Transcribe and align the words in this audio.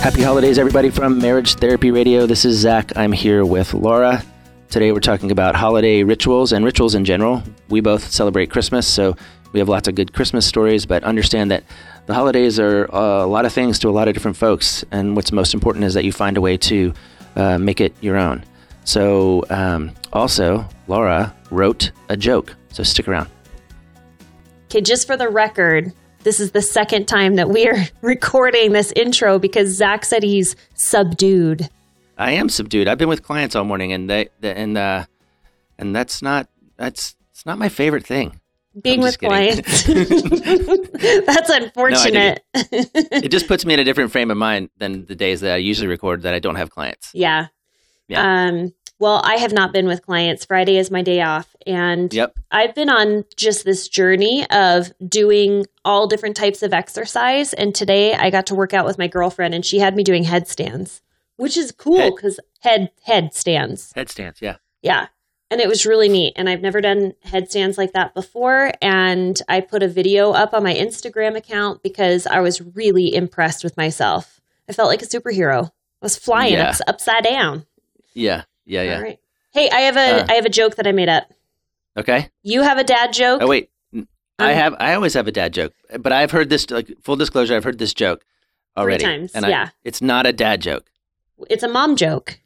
Happy 0.00 0.22
holidays, 0.22 0.58
everybody, 0.58 0.88
from 0.88 1.18
Marriage 1.18 1.56
Therapy 1.56 1.90
Radio. 1.90 2.24
This 2.24 2.46
is 2.46 2.56
Zach. 2.56 2.96
I'm 2.96 3.12
here 3.12 3.44
with 3.44 3.74
Laura. 3.74 4.24
Today, 4.70 4.92
we're 4.92 5.00
talking 5.00 5.30
about 5.30 5.54
holiday 5.54 6.02
rituals 6.02 6.52
and 6.52 6.64
rituals 6.64 6.94
in 6.94 7.04
general. 7.04 7.42
We 7.68 7.82
both 7.82 8.10
celebrate 8.10 8.50
Christmas, 8.50 8.86
so 8.86 9.14
we 9.52 9.60
have 9.60 9.68
lots 9.68 9.88
of 9.88 9.94
good 9.94 10.14
Christmas 10.14 10.46
stories, 10.46 10.86
but 10.86 11.04
understand 11.04 11.50
that 11.50 11.64
the 12.06 12.14
holidays 12.14 12.58
are 12.58 12.88
uh, 12.94 13.24
a 13.24 13.26
lot 13.26 13.44
of 13.44 13.52
things 13.52 13.78
to 13.80 13.90
a 13.90 13.92
lot 13.92 14.08
of 14.08 14.14
different 14.14 14.38
folks. 14.38 14.86
And 14.90 15.16
what's 15.16 15.32
most 15.32 15.52
important 15.52 15.84
is 15.84 15.92
that 15.92 16.04
you 16.06 16.12
find 16.12 16.38
a 16.38 16.40
way 16.40 16.56
to 16.56 16.94
uh, 17.36 17.58
make 17.58 17.82
it 17.82 17.94
your 18.00 18.16
own. 18.16 18.42
So, 18.84 19.44
um, 19.50 19.92
also, 20.14 20.66
Laura 20.88 21.36
wrote 21.50 21.90
a 22.08 22.16
joke. 22.16 22.56
So, 22.72 22.82
stick 22.82 23.06
around. 23.06 23.28
Okay, 24.64 24.80
just 24.80 25.06
for 25.06 25.18
the 25.18 25.28
record, 25.28 25.92
this 26.22 26.40
is 26.40 26.52
the 26.52 26.62
second 26.62 27.06
time 27.06 27.36
that 27.36 27.48
we 27.48 27.66
are 27.68 27.76
recording 28.02 28.72
this 28.72 28.92
intro 28.92 29.38
because 29.38 29.68
Zach 29.70 30.04
said 30.04 30.22
he's 30.22 30.56
subdued. 30.74 31.68
I 32.18 32.32
am 32.32 32.48
subdued. 32.48 32.86
I've 32.88 32.98
been 32.98 33.08
with 33.08 33.22
clients 33.22 33.56
all 33.56 33.64
morning, 33.64 33.92
and 33.92 34.08
they, 34.08 34.28
they 34.40 34.54
and 34.54 34.76
uh, 34.76 35.06
and 35.78 35.96
that's 35.96 36.20
not 36.20 36.48
that's 36.76 37.16
it's 37.30 37.46
not 37.46 37.58
my 37.58 37.68
favorite 37.68 38.06
thing. 38.06 38.40
Being 38.82 39.00
with 39.00 39.18
kidding. 39.18 39.30
clients. 39.30 39.82
That's 41.26 41.50
unfortunate. 41.50 42.44
It 42.54 43.28
just 43.32 43.48
puts 43.48 43.66
me 43.66 43.74
in 43.74 43.80
a 43.80 43.84
different 43.84 44.12
frame 44.12 44.30
of 44.30 44.36
mind 44.36 44.70
than 44.76 45.06
the 45.06 45.16
days 45.16 45.40
that 45.40 45.54
I 45.54 45.56
usually 45.56 45.88
record 45.88 46.22
that 46.22 46.34
I 46.34 46.38
don't 46.38 46.54
have 46.54 46.70
clients. 46.70 47.10
yeah. 47.12 47.48
Yeah. 48.06 48.46
Um, 48.46 48.72
well, 49.00 49.20
I 49.24 49.36
have 49.36 49.52
not 49.52 49.72
been 49.72 49.86
with 49.86 50.04
clients. 50.06 50.44
Friday 50.44 50.76
is 50.76 50.90
my 50.90 51.02
day 51.02 51.20
off. 51.22 51.56
And 51.66 52.12
Yep. 52.14 52.38
I've 52.52 52.74
been 52.74 52.88
on 52.90 53.24
just 53.36 53.64
this 53.64 53.88
journey 53.88 54.46
of 54.50 54.92
doing 55.08 55.66
all 55.84 56.06
different 56.06 56.36
types 56.36 56.62
of 56.62 56.72
exercise. 56.72 57.52
And 57.54 57.74
today 57.74 58.14
I 58.14 58.30
got 58.30 58.46
to 58.46 58.54
work 58.54 58.72
out 58.74 58.86
with 58.86 58.98
my 58.98 59.08
girlfriend 59.08 59.54
and 59.54 59.64
she 59.66 59.78
had 59.80 59.96
me 59.96 60.04
doing 60.04 60.24
headstands, 60.24 61.00
which 61.36 61.56
is 61.56 61.72
cool 61.72 62.14
because 62.14 62.38
Head- 62.60 62.90
head 63.04 63.24
headstands. 63.24 63.92
Headstands, 63.94 64.40
yeah. 64.42 64.56
Yeah. 64.82 65.06
And 65.50 65.60
it 65.60 65.68
was 65.68 65.84
really 65.86 66.08
neat. 66.08 66.34
And 66.36 66.48
I've 66.48 66.60
never 66.60 66.80
done 66.80 67.14
headstands 67.24 67.76
like 67.78 67.92
that 67.94 68.14
before. 68.14 68.70
And 68.82 69.40
I 69.48 69.60
put 69.60 69.82
a 69.82 69.88
video 69.88 70.30
up 70.32 70.52
on 70.54 70.62
my 70.62 70.74
Instagram 70.74 71.36
account 71.36 71.82
because 71.82 72.26
I 72.26 72.40
was 72.40 72.60
really 72.60 73.14
impressed 73.14 73.64
with 73.64 73.76
myself. 73.76 74.40
I 74.68 74.72
felt 74.72 74.88
like 74.90 75.02
a 75.02 75.06
superhero. 75.06 75.66
I 75.68 75.70
was 76.02 76.16
flying 76.16 76.52
Yeah. 76.52 76.68
ups, 76.68 76.82
upside 76.86 77.24
down. 77.24 77.66
Yeah, 78.14 78.42
yeah, 78.70 78.82
yeah. 78.82 78.96
All 78.96 79.02
right. 79.02 79.18
Hey, 79.52 79.68
I 79.70 79.80
have 79.80 79.96
a 79.96 80.00
I 80.00 80.20
Uh. 80.20 80.34
have 80.36 80.46
a 80.46 80.50
joke 80.50 80.76
that 80.76 80.86
I 80.86 80.92
made 80.92 81.08
up. 81.08 81.30
Okay. 81.96 82.28
You 82.42 82.62
have 82.62 82.78
a 82.78 82.84
dad 82.84 83.12
joke? 83.12 83.42
Oh 83.42 83.48
wait, 83.48 83.70
N- 83.94 84.06
I 84.38 84.52
Um, 84.52 84.56
have. 84.58 84.74
I 84.80 84.94
always 84.94 85.14
have 85.14 85.26
a 85.28 85.32
dad 85.32 85.52
joke, 85.52 85.74
but 85.98 86.12
I've 86.12 86.30
heard 86.30 86.48
this. 86.48 86.70
Like 86.70 86.88
full 87.02 87.16
disclosure, 87.16 87.56
I've 87.56 87.64
heard 87.64 87.78
this 87.78 87.92
joke 87.94 88.24
already. 88.76 89.04
times, 89.04 89.32
and 89.34 89.44
yeah. 89.46 89.64
I, 89.68 89.70
it's 89.84 90.00
not 90.00 90.24
a 90.26 90.32
dad 90.32 90.60
joke. 90.62 90.88
It's 91.48 91.62
a 91.64 91.68
mom 91.68 91.96
joke. 91.96 92.38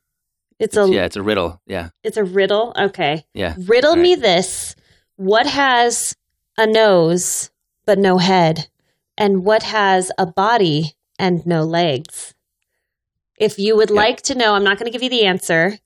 It's 0.58 0.76
a 0.76 0.88
yeah, 0.88 1.04
it's 1.04 1.16
a 1.16 1.22
riddle. 1.22 1.60
Yeah, 1.66 1.90
it's 2.02 2.16
a 2.16 2.24
riddle. 2.24 2.72
Okay. 2.76 3.26
yeah. 3.34 3.54
Riddle 3.58 3.90
All 3.90 3.96
me 3.96 4.14
this. 4.14 4.74
What 5.16 5.46
has 5.46 6.16
a 6.56 6.66
nose 6.66 7.50
but 7.86 7.98
no 7.98 8.18
head? 8.18 8.68
And 9.18 9.44
what 9.44 9.62
has 9.64 10.10
a 10.18 10.26
body 10.26 10.94
and 11.18 11.44
no 11.46 11.62
legs? 11.64 12.34
If 13.38 13.58
you 13.58 13.76
would 13.76 13.90
Yeah. 13.90 13.96
like 13.96 14.22
to 14.22 14.34
know, 14.34 14.54
I'm 14.54 14.64
not 14.64 14.78
going 14.78 14.90
to 14.90 14.92
give 14.96 15.02
you 15.02 15.10
the 15.10 15.24
answer. 15.26 15.78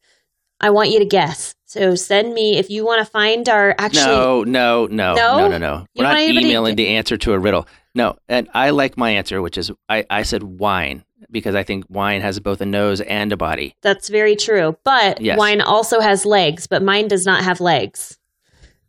I 0.60 0.70
want 0.70 0.90
you 0.90 0.98
to 0.98 1.04
guess. 1.04 1.54
So 1.66 1.94
send 1.94 2.32
me 2.34 2.56
if 2.58 2.70
you 2.70 2.84
want 2.84 3.04
to 3.04 3.10
find 3.10 3.48
our 3.48 3.74
actually 3.78 4.06
no, 4.06 4.42
no, 4.44 4.86
no, 4.86 5.14
No? 5.14 5.36
no, 5.38 5.48
no, 5.48 5.58
no. 5.58 5.86
We're 5.94 6.04
not 6.04 6.18
emailing 6.20 6.76
the 6.76 6.88
answer 6.88 7.16
to 7.18 7.32
a 7.34 7.38
riddle. 7.38 7.66
No, 7.94 8.16
and 8.28 8.48
I 8.54 8.70
like 8.70 8.96
my 8.96 9.10
answer, 9.10 9.42
which 9.42 9.58
is 9.58 9.70
I, 9.88 10.04
I 10.08 10.22
said 10.22 10.42
wine 10.42 11.04
because 11.30 11.54
I 11.54 11.62
think 11.62 11.84
wine 11.88 12.20
has 12.22 12.40
both 12.40 12.60
a 12.60 12.66
nose 12.66 13.00
and 13.02 13.32
a 13.32 13.36
body. 13.36 13.74
That's 13.82 14.08
very 14.08 14.34
true. 14.36 14.76
But 14.84 15.20
Yes. 15.20 15.38
wine 15.38 15.60
also 15.60 16.00
has 16.00 16.24
legs, 16.24 16.66
but 16.66 16.82
mine 16.82 17.08
does 17.08 17.26
not 17.26 17.44
have 17.44 17.60
legs. 17.60 18.18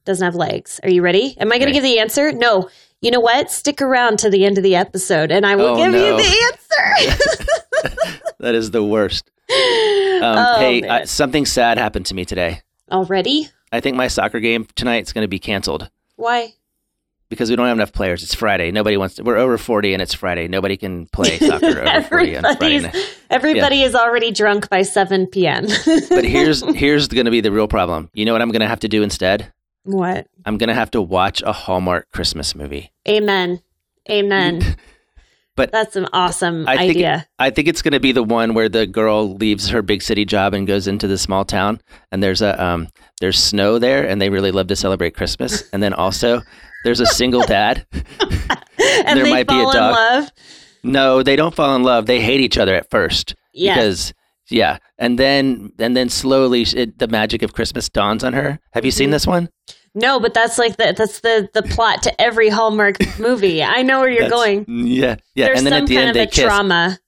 Doesn't 0.05 0.23
have 0.23 0.35
legs. 0.35 0.79
Are 0.83 0.89
you 0.89 1.01
ready? 1.01 1.35
Am 1.39 1.51
I 1.51 1.57
going 1.57 1.67
to 1.67 1.73
give 1.73 1.83
the 1.83 1.99
answer? 1.99 2.31
No. 2.31 2.69
You 3.01 3.11
know 3.11 3.19
what? 3.19 3.51
Stick 3.51 3.81
around 3.81 4.19
to 4.19 4.29
the 4.29 4.45
end 4.45 4.57
of 4.57 4.63
the 4.63 4.75
episode 4.75 5.31
and 5.31 5.45
I 5.45 5.55
will 5.55 5.67
Oh, 5.67 5.75
give 5.77 5.91
no. 5.91 6.05
you 6.05 6.17
the 6.17 6.51
answer. 6.53 8.21
That 8.39 8.55
is 8.55 8.71
the 8.71 8.83
worst. 8.83 9.29
Um, 10.19 10.35
Oh, 10.37 10.59
hey, 10.59 10.83
uh, 10.85 11.05
something 11.05 11.45
sad 11.45 11.77
happened 11.77 12.05
to 12.07 12.13
me 12.13 12.25
today. 12.25 12.59
Already? 12.91 13.47
I 13.71 13.79
think 13.79 13.95
my 13.95 14.09
soccer 14.09 14.41
game 14.41 14.67
tonight 14.75 15.03
is 15.03 15.13
going 15.13 15.23
to 15.23 15.29
be 15.29 15.39
canceled. 15.39 15.89
Why? 16.17 16.55
because 17.29 17.49
we 17.49 17.55
don't 17.55 17.67
have 17.67 17.77
enough 17.77 17.93
players. 17.93 18.23
It's 18.23 18.33
Friday. 18.33 18.71
Nobody 18.71 18.97
wants. 18.97 19.15
To, 19.15 19.23
we're 19.23 19.37
over 19.37 19.57
forty, 19.57 19.93
and 19.93 20.01
it's 20.01 20.13
Friday. 20.13 20.47
Nobody 20.47 20.75
can 20.77 21.05
play 21.07 21.37
soccer 21.39 21.81
over 21.81 22.01
forty 22.01 22.35
on 22.35 22.43
Friday 22.57 22.79
night. 22.79 23.17
everybody 23.29 23.83
is 23.83 23.95
already 23.95 24.31
drunk 24.31 24.69
by 24.69 24.81
7 24.81 25.27
p.m. 25.27 25.67
But 26.09 26.25
here's 26.25 26.61
here's 26.75 27.07
going 27.07 27.25
to 27.25 27.31
be 27.31 27.41
the 27.41 27.51
real 27.51 27.67
problem. 27.67 28.09
You 28.13 28.25
know 28.25 28.33
what 28.33 28.41
I'm 28.41 28.49
going 28.51 28.61
to 28.61 28.67
have 28.67 28.81
to 28.81 28.87
do 28.89 29.03
instead? 29.03 29.53
what? 29.83 30.27
I'm 30.45 30.57
going 30.57 30.67
to 30.67 30.73
have 30.73 30.91
to 30.91 31.01
watch 31.01 31.41
a 31.43 31.53
Hallmark 31.53 32.11
Christmas 32.11 32.53
movie. 32.53 32.91
Amen. 33.07 33.61
Amen. 34.09 34.75
But 35.59 35.71
That's 35.71 35.95
an 35.95 36.07
awesome 36.13 36.67
I 36.67 36.77
think 36.77 36.91
idea. 36.91 37.27
I 37.37 37.49
think 37.49 37.67
it's 37.67 37.81
going 37.81 37.91
to 37.93 37.99
be 37.99 38.11
the 38.13 38.23
one 38.23 38.53
where 38.53 38.69
the 38.69 38.87
girl 38.87 39.35
leaves 39.35 39.69
her 39.69 39.81
big 39.81 40.01
city 40.01 40.25
job 40.25 40.53
and 40.53 40.65
goes 40.65 40.87
into 40.87 41.05
the 41.07 41.17
small 41.17 41.43
town, 41.45 41.81
and 42.11 42.23
there's 42.23 42.41
a 42.41 42.51
um 42.63 42.87
there's 43.19 43.37
snow 43.37 43.77
there, 43.77 44.07
and 44.07 44.21
they 44.21 44.29
really 44.29 44.51
love 44.51 44.67
to 44.67 44.75
celebrate 44.75 45.15
Christmas. 45.15 45.63
And 45.73 45.83
then 45.83 45.93
also 45.93 46.41
there's 46.85 47.01
a 47.01 47.05
single 47.05 47.41
dad. 47.43 47.85
and 47.91 49.17
there 49.17 49.23
they 49.25 49.29
might 49.31 49.47
be 49.47 49.59
a 49.59 49.63
dog. 49.63 49.75
love. 49.95 50.29
No, 50.83 51.23
they 51.23 51.35
don't 51.35 51.53
fall 51.53 51.75
in 51.75 51.83
love. 51.83 52.05
They 52.05 52.21
hate 52.21 52.39
each 52.39 52.57
other 52.57 52.73
at 52.75 52.89
first. 52.89 53.35
Yes. 53.53 53.75
Because 53.75 54.13
yeah, 54.49 54.77
and 54.97 55.19
then 55.19 55.71
and 55.77 55.95
then 55.95 56.09
slowly 56.09 56.61
it, 56.63 56.97
the 56.99 57.07
magic 57.07 57.41
of 57.43 57.53
Christmas 57.53 57.89
dawns 57.89 58.23
on 58.23 58.33
her. 58.33 58.59
Have 58.71 58.85
you 58.85 58.91
Mm-hmm. 58.91 58.97
seen 58.97 59.09
this 59.11 59.27
one? 59.27 59.49
No, 59.95 60.19
but 60.19 60.33
that's 60.33 60.57
like 60.57 60.77
the 60.77 60.93
that's 60.97 61.21
the 61.21 61.49
the 61.53 61.63
plot 61.63 62.03
to 62.03 62.21
every 62.21 62.49
Hallmark 62.49 62.97
movie. 63.19 63.63
I 63.63 63.81
know 63.81 63.99
where 63.99 64.09
you're 64.09 64.29
going. 64.29 64.65
Yeah, 64.67 65.15
yeah. 65.35 65.45
There's 65.47 65.57
and 65.59 65.67
then 65.67 65.73
some 65.73 65.83
at 65.83 65.87
the 65.87 65.95
kind 65.95 66.07
end 66.09 66.17
of 66.17 66.23
a 66.23 66.27
kiss. 66.27 66.43
trauma. 66.43 66.99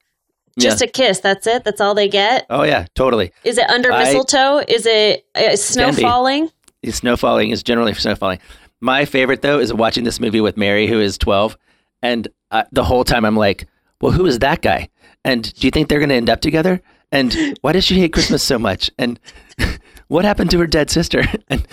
Just 0.59 0.81
Yeah. 0.81 0.87
a 0.87 0.91
kiss. 0.91 1.19
That's 1.19 1.47
it. 1.47 1.63
That's 1.63 1.79
all 1.79 1.93
they 1.95 2.09
get. 2.09 2.45
Oh 2.49 2.63
yeah, 2.63 2.87
totally. 2.95 3.31
Is 3.43 3.57
it 3.57 3.69
under 3.69 3.91
I- 3.91 4.03
mistletoe? 4.03 4.63
Is 4.67 4.85
it 4.85 5.25
uh, 5.35 5.55
snow 5.55 5.91
falling? 5.93 6.49
Snow 6.89 7.15
falling 7.15 7.51
is 7.51 7.61
generally 7.63 7.93
snow 7.93 8.15
falling. 8.15 8.39
My 8.81 9.05
favorite 9.05 9.41
though 9.43 9.59
is 9.59 9.71
watching 9.73 10.03
this 10.03 10.19
movie 10.19 10.41
with 10.41 10.57
Mary, 10.57 10.87
who 10.87 10.99
is 10.99 11.17
twelve, 11.17 11.57
And 12.01 12.27
uh, 12.49 12.63
the 12.71 12.83
whole 12.83 13.03
time 13.03 13.23
I'm 13.25 13.37
like, 13.37 13.67
well, 14.01 14.11
who 14.11 14.25
is 14.25 14.39
that 14.39 14.61
guy? 14.61 14.89
And 15.23 15.53
do 15.53 15.67
you 15.67 15.71
think 15.71 15.87
they're 15.87 15.99
going 15.99 16.09
to 16.09 16.15
end 16.15 16.29
up 16.31 16.41
together? 16.41 16.81
And 17.11 17.57
why 17.61 17.73
does 17.73 17.83
she 17.85 17.99
hate 17.99 18.11
Christmas 18.11 18.41
so 18.41 18.57
much? 18.57 18.89
And 18.97 19.19
what 20.07 20.25
happened 20.25 20.49
to 20.51 20.59
her 20.59 20.67
dead 20.67 20.89
sister? 20.89 21.23
And 21.49 21.65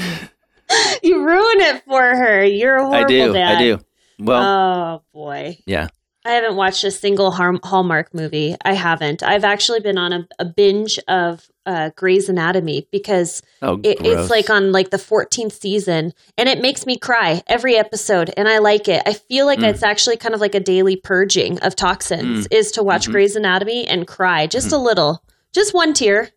you 1.03 1.25
ruin 1.25 1.61
it 1.61 1.83
for 1.85 2.03
her. 2.03 2.45
You're 2.45 2.77
a 2.77 2.87
horrible 2.87 3.05
I 3.05 3.27
do. 3.27 3.33
dad. 3.33 3.57
I 3.57 3.59
do. 3.63 3.79
Well, 4.19 4.43
oh 4.43 5.03
boy. 5.13 5.59
yeah. 5.67 5.89
I 6.25 6.33
haven't 6.33 6.57
watched 6.57 6.85
a 6.85 6.91
single 6.91 7.31
Hallmark 7.31 8.13
movie. 8.13 8.55
I 8.63 8.75
haven't. 8.75 9.23
I've 9.23 9.45
actually 9.45 9.81
been 9.81 9.97
on 9.97 10.13
a, 10.13 10.29
a 10.39 10.45
binge 10.45 10.99
of 11.09 11.49
uh, 11.65 11.89
Grey's 11.97 12.29
Anatomy 12.29 12.87
because 12.93 13.41
Oh, 13.63 13.81
it, 13.83 13.99
it's 14.05 14.29
like 14.29 14.51
on 14.51 14.71
like 14.73 14.91
the 14.91 14.99
14th 14.99 15.53
season, 15.53 16.13
and 16.37 16.49
it 16.49 16.61
makes 16.61 16.85
me 16.85 16.99
cry 16.99 17.41
every 17.47 17.77
episode, 17.77 18.31
and 18.37 18.47
I 18.47 18.59
like 18.59 18.89
it. 18.89 19.03
I 19.07 19.15
feel 19.15 19.47
like 19.47 19.61
Mm. 19.61 19.69
it's 19.71 19.83
actually 19.83 20.19
kind 20.19 20.35
of 20.35 20.41
like 20.41 20.55
a 20.55 20.61
daily 20.61 20.97
purging 20.97 21.59
of 21.61 21.75
toxins 21.77 22.47
is 22.51 22.73
to 22.73 22.83
watch 22.83 23.09
Mhm. 23.09 23.13
Grey's 23.13 23.37
Anatomy 23.37 23.87
and 23.87 24.07
cry 24.07 24.47
just 24.47 24.69
Mhm. 24.69 24.73
a 24.75 24.79
little, 24.79 25.23
just 25.55 25.73
one 25.73 25.95
tear. 25.95 26.31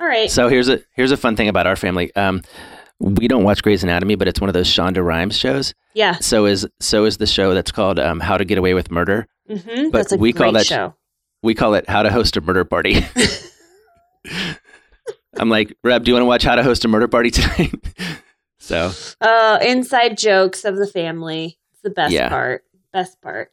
All 0.00 0.06
right. 0.06 0.30
So 0.30 0.48
here's 0.48 0.68
a 0.68 0.80
here's 0.94 1.12
a 1.12 1.16
fun 1.16 1.36
thing 1.36 1.48
about 1.48 1.66
our 1.68 1.76
family. 1.76 2.12
Um, 2.16 2.42
we 3.00 3.28
don't 3.28 3.44
watch 3.44 3.62
Grey's 3.62 3.82
Anatomy, 3.82 4.14
but 4.14 4.28
it's 4.28 4.40
one 4.40 4.48
of 4.48 4.54
those 4.54 4.68
Shonda 4.68 5.04
Rhimes 5.04 5.36
shows. 5.36 5.74
yeah. 5.94 6.14
So 6.20 6.46
is 6.46 6.66
so 6.80 7.04
is 7.04 7.16
the 7.18 7.26
show 7.26 7.54
that's 7.54 7.70
called 7.72 7.98
um, 7.98 8.20
How 8.20 8.36
to 8.38 8.44
Get 8.44 8.58
Away 8.58 8.74
with 8.74 8.90
Murder. 8.90 9.26
hmm 9.48 9.90
But 9.90 9.92
That's 9.92 10.12
a 10.12 10.16
we 10.16 10.32
call 10.32 10.52
great 10.52 10.60
that- 10.60 10.66
show. 10.66 10.94
We 11.42 11.54
call 11.54 11.74
it 11.74 11.88
How 11.88 12.02
to 12.02 12.10
Host 12.10 12.36
a 12.38 12.40
Murder 12.40 12.64
Party. 12.64 13.04
I'm 15.36 15.48
like, 15.50 15.76
Reb, 15.82 16.04
do 16.04 16.10
you 16.10 16.14
want 16.14 16.22
to 16.22 16.26
watch 16.26 16.44
How 16.44 16.54
to 16.54 16.62
Host 16.62 16.84
a 16.84 16.88
Murder 16.88 17.08
Party 17.08 17.30
tonight? 17.32 17.74
so 18.58 18.92
Oh, 19.20 19.58
inside 19.60 20.16
jokes 20.16 20.64
of 20.64 20.76
the 20.76 20.86
family. 20.86 21.58
It's 21.72 21.82
the 21.82 21.90
best 21.90 22.12
Yeah. 22.12 22.28
part. 22.28 22.62
Best 22.92 23.20
part. 23.20 23.50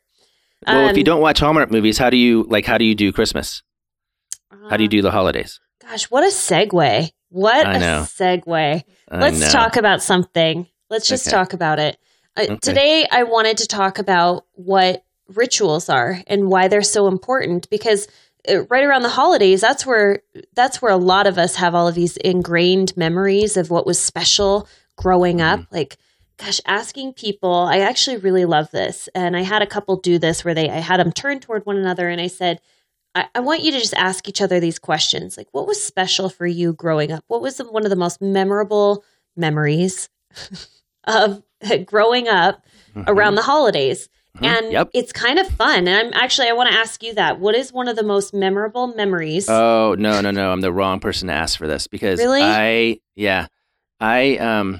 Well, 0.68 0.90
if 0.90 0.96
you 0.96 1.02
Um, 1.02 1.06
don't 1.06 1.22
watch 1.22 1.40
Hallmark 1.40 1.72
movies, 1.72 1.98
how 1.98 2.12
do 2.12 2.18
you 2.18 2.44
like? 2.44 2.66
How 2.68 2.78
do 2.78 2.86
you 2.86 2.94
do 2.94 3.12
Christmas? 3.12 3.64
How 4.70 4.78
do 4.78 4.84
you 4.84 4.88
uh, 4.88 4.92
do 4.92 5.02
the 5.02 5.10
holidays? 5.12 5.60
Gosh, 5.82 6.04
what 6.12 6.24
a 6.24 6.28
segue. 6.28 7.10
What 7.32 7.66
a 7.66 7.80
segue. 7.80 8.84
I 9.10 9.18
Let's 9.20 9.40
know. 9.40 9.50
talk 9.50 9.76
about 9.78 10.04
something. 10.04 10.68
Let's 10.90 11.08
just 11.08 11.28
Okay. 11.28 11.36
talk 11.36 11.54
about 11.54 11.80
it. 11.80 11.98
Uh, 12.38 12.42
Okay. 12.44 12.58
Today, 12.62 13.08
I 13.12 13.24
wanted 13.24 13.58
to 13.58 13.68
talk 13.68 14.00
about 14.00 14.46
what 14.54 15.04
rituals 15.28 15.88
are 15.90 16.22
and 16.28 16.48
why 16.50 16.68
they're 16.68 16.82
so 16.82 17.08
important 17.08 17.70
because 17.70 18.08
uh, 18.50 18.64
right 18.66 18.84
around 18.84 19.04
the 19.04 19.10
holidays 19.10 19.62
that's 19.62 19.86
where 19.86 20.22
that's 20.56 20.82
where 20.82 20.92
a 20.92 20.98
lot 20.98 21.26
of 21.26 21.38
us 21.38 21.56
have 21.56 21.74
all 21.74 21.88
of 21.88 21.96
these 21.96 22.18
ingrained 22.18 22.96
memories 22.98 23.56
of 23.56 23.70
what 23.70 23.86
was 23.86 23.98
special 23.98 24.68
growing 24.98 25.40
up 25.40 25.60
Mm-hmm. 25.62 25.76
like 25.76 25.98
gosh 26.38 26.60
asking 26.66 27.14
people 27.14 27.54
i 27.54 27.78
actually 27.80 28.18
really 28.18 28.44
love 28.46 28.70
this 28.72 29.08
and 29.16 29.38
i 29.38 29.42
had 29.44 29.62
a 29.62 29.68
couple 29.68 29.96
do 29.96 30.18
this 30.20 30.44
where 30.44 30.54
they 30.56 30.70
i 30.70 30.80
had 30.80 31.00
them 31.00 31.12
turn 31.14 31.40
toward 31.40 31.66
one 31.66 31.78
another 31.78 32.10
and 32.10 32.20
i 32.20 32.28
said 32.28 32.60
I, 33.16 33.28
I 33.36 33.40
want 33.42 33.62
you 33.64 33.72
to 33.72 33.80
just 33.80 33.94
ask 33.96 34.28
each 34.28 34.42
other 34.42 34.60
these 34.60 34.80
questions 34.80 35.38
like 35.38 35.48
what 35.52 35.68
was 35.68 35.82
special 35.82 36.30
for 36.30 36.46
you 36.46 36.74
growing 36.74 37.12
up 37.12 37.24
what 37.28 37.42
was 37.42 37.58
the, 37.58 37.66
one 37.66 37.84
of 37.86 37.90
the 37.90 37.96
most 37.96 38.22
memorable 38.22 39.04
memories 39.36 40.10
of 41.06 41.44
growing 41.86 42.28
up 42.28 42.66
around 43.08 43.36
the 43.36 43.42
holidays 43.42 44.10
Mhm. 44.38 44.46
and 44.46 44.72
Yep. 44.72 44.90
it's 44.94 45.12
kind 45.12 45.40
of 45.40 45.48
fun 45.48 45.88
and 45.90 45.90
i'm 45.90 46.14
actually 46.14 46.48
i 46.48 46.54
want 46.54 46.70
to 46.72 46.78
ask 46.78 47.04
you 47.04 47.14
that 47.16 47.40
what 47.42 47.54
is 47.54 47.74
one 47.74 47.90
of 47.90 47.98
the 47.98 48.04
most 48.04 48.34
memorable 48.34 48.88
memories 48.88 49.50
Oh 49.50 49.94
no 50.00 50.22
no 50.22 50.32
no! 50.32 50.54
I'm 50.54 50.62
the 50.62 50.72
wrong 50.72 51.02
person 51.02 51.28
to 51.28 51.34
ask 51.34 51.58
for 51.58 51.68
this 51.68 51.88
because 51.88 52.18
Really? 52.20 52.42
I 52.42 53.00
yeah 53.16 53.48
I 54.00 54.38
um 54.38 54.80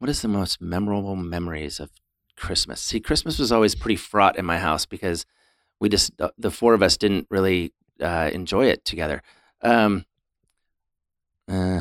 what 0.00 0.10
is 0.10 0.20
the 0.22 0.28
most 0.28 0.60
memorable 0.60 1.16
memories 1.16 1.80
of 1.80 1.90
Christmas? 2.36 2.80
See, 2.80 3.00
Christmas 3.00 3.38
was 3.38 3.52
always 3.52 3.74
pretty 3.74 3.96
fraught 3.96 4.38
in 4.38 4.44
my 4.46 4.58
house 4.58 4.86
because 4.86 5.24
we 5.80 5.88
just 5.88 6.16
the, 6.18 6.32
the 6.38 6.50
four 6.50 6.74
of 6.74 6.82
us 6.82 6.96
didn't 6.96 7.26
really 7.30 7.72
uh, 8.00 8.30
enjoy 8.32 8.66
it 8.66 8.84
together. 8.84 9.22
Um, 9.62 10.04
uh, 11.48 11.80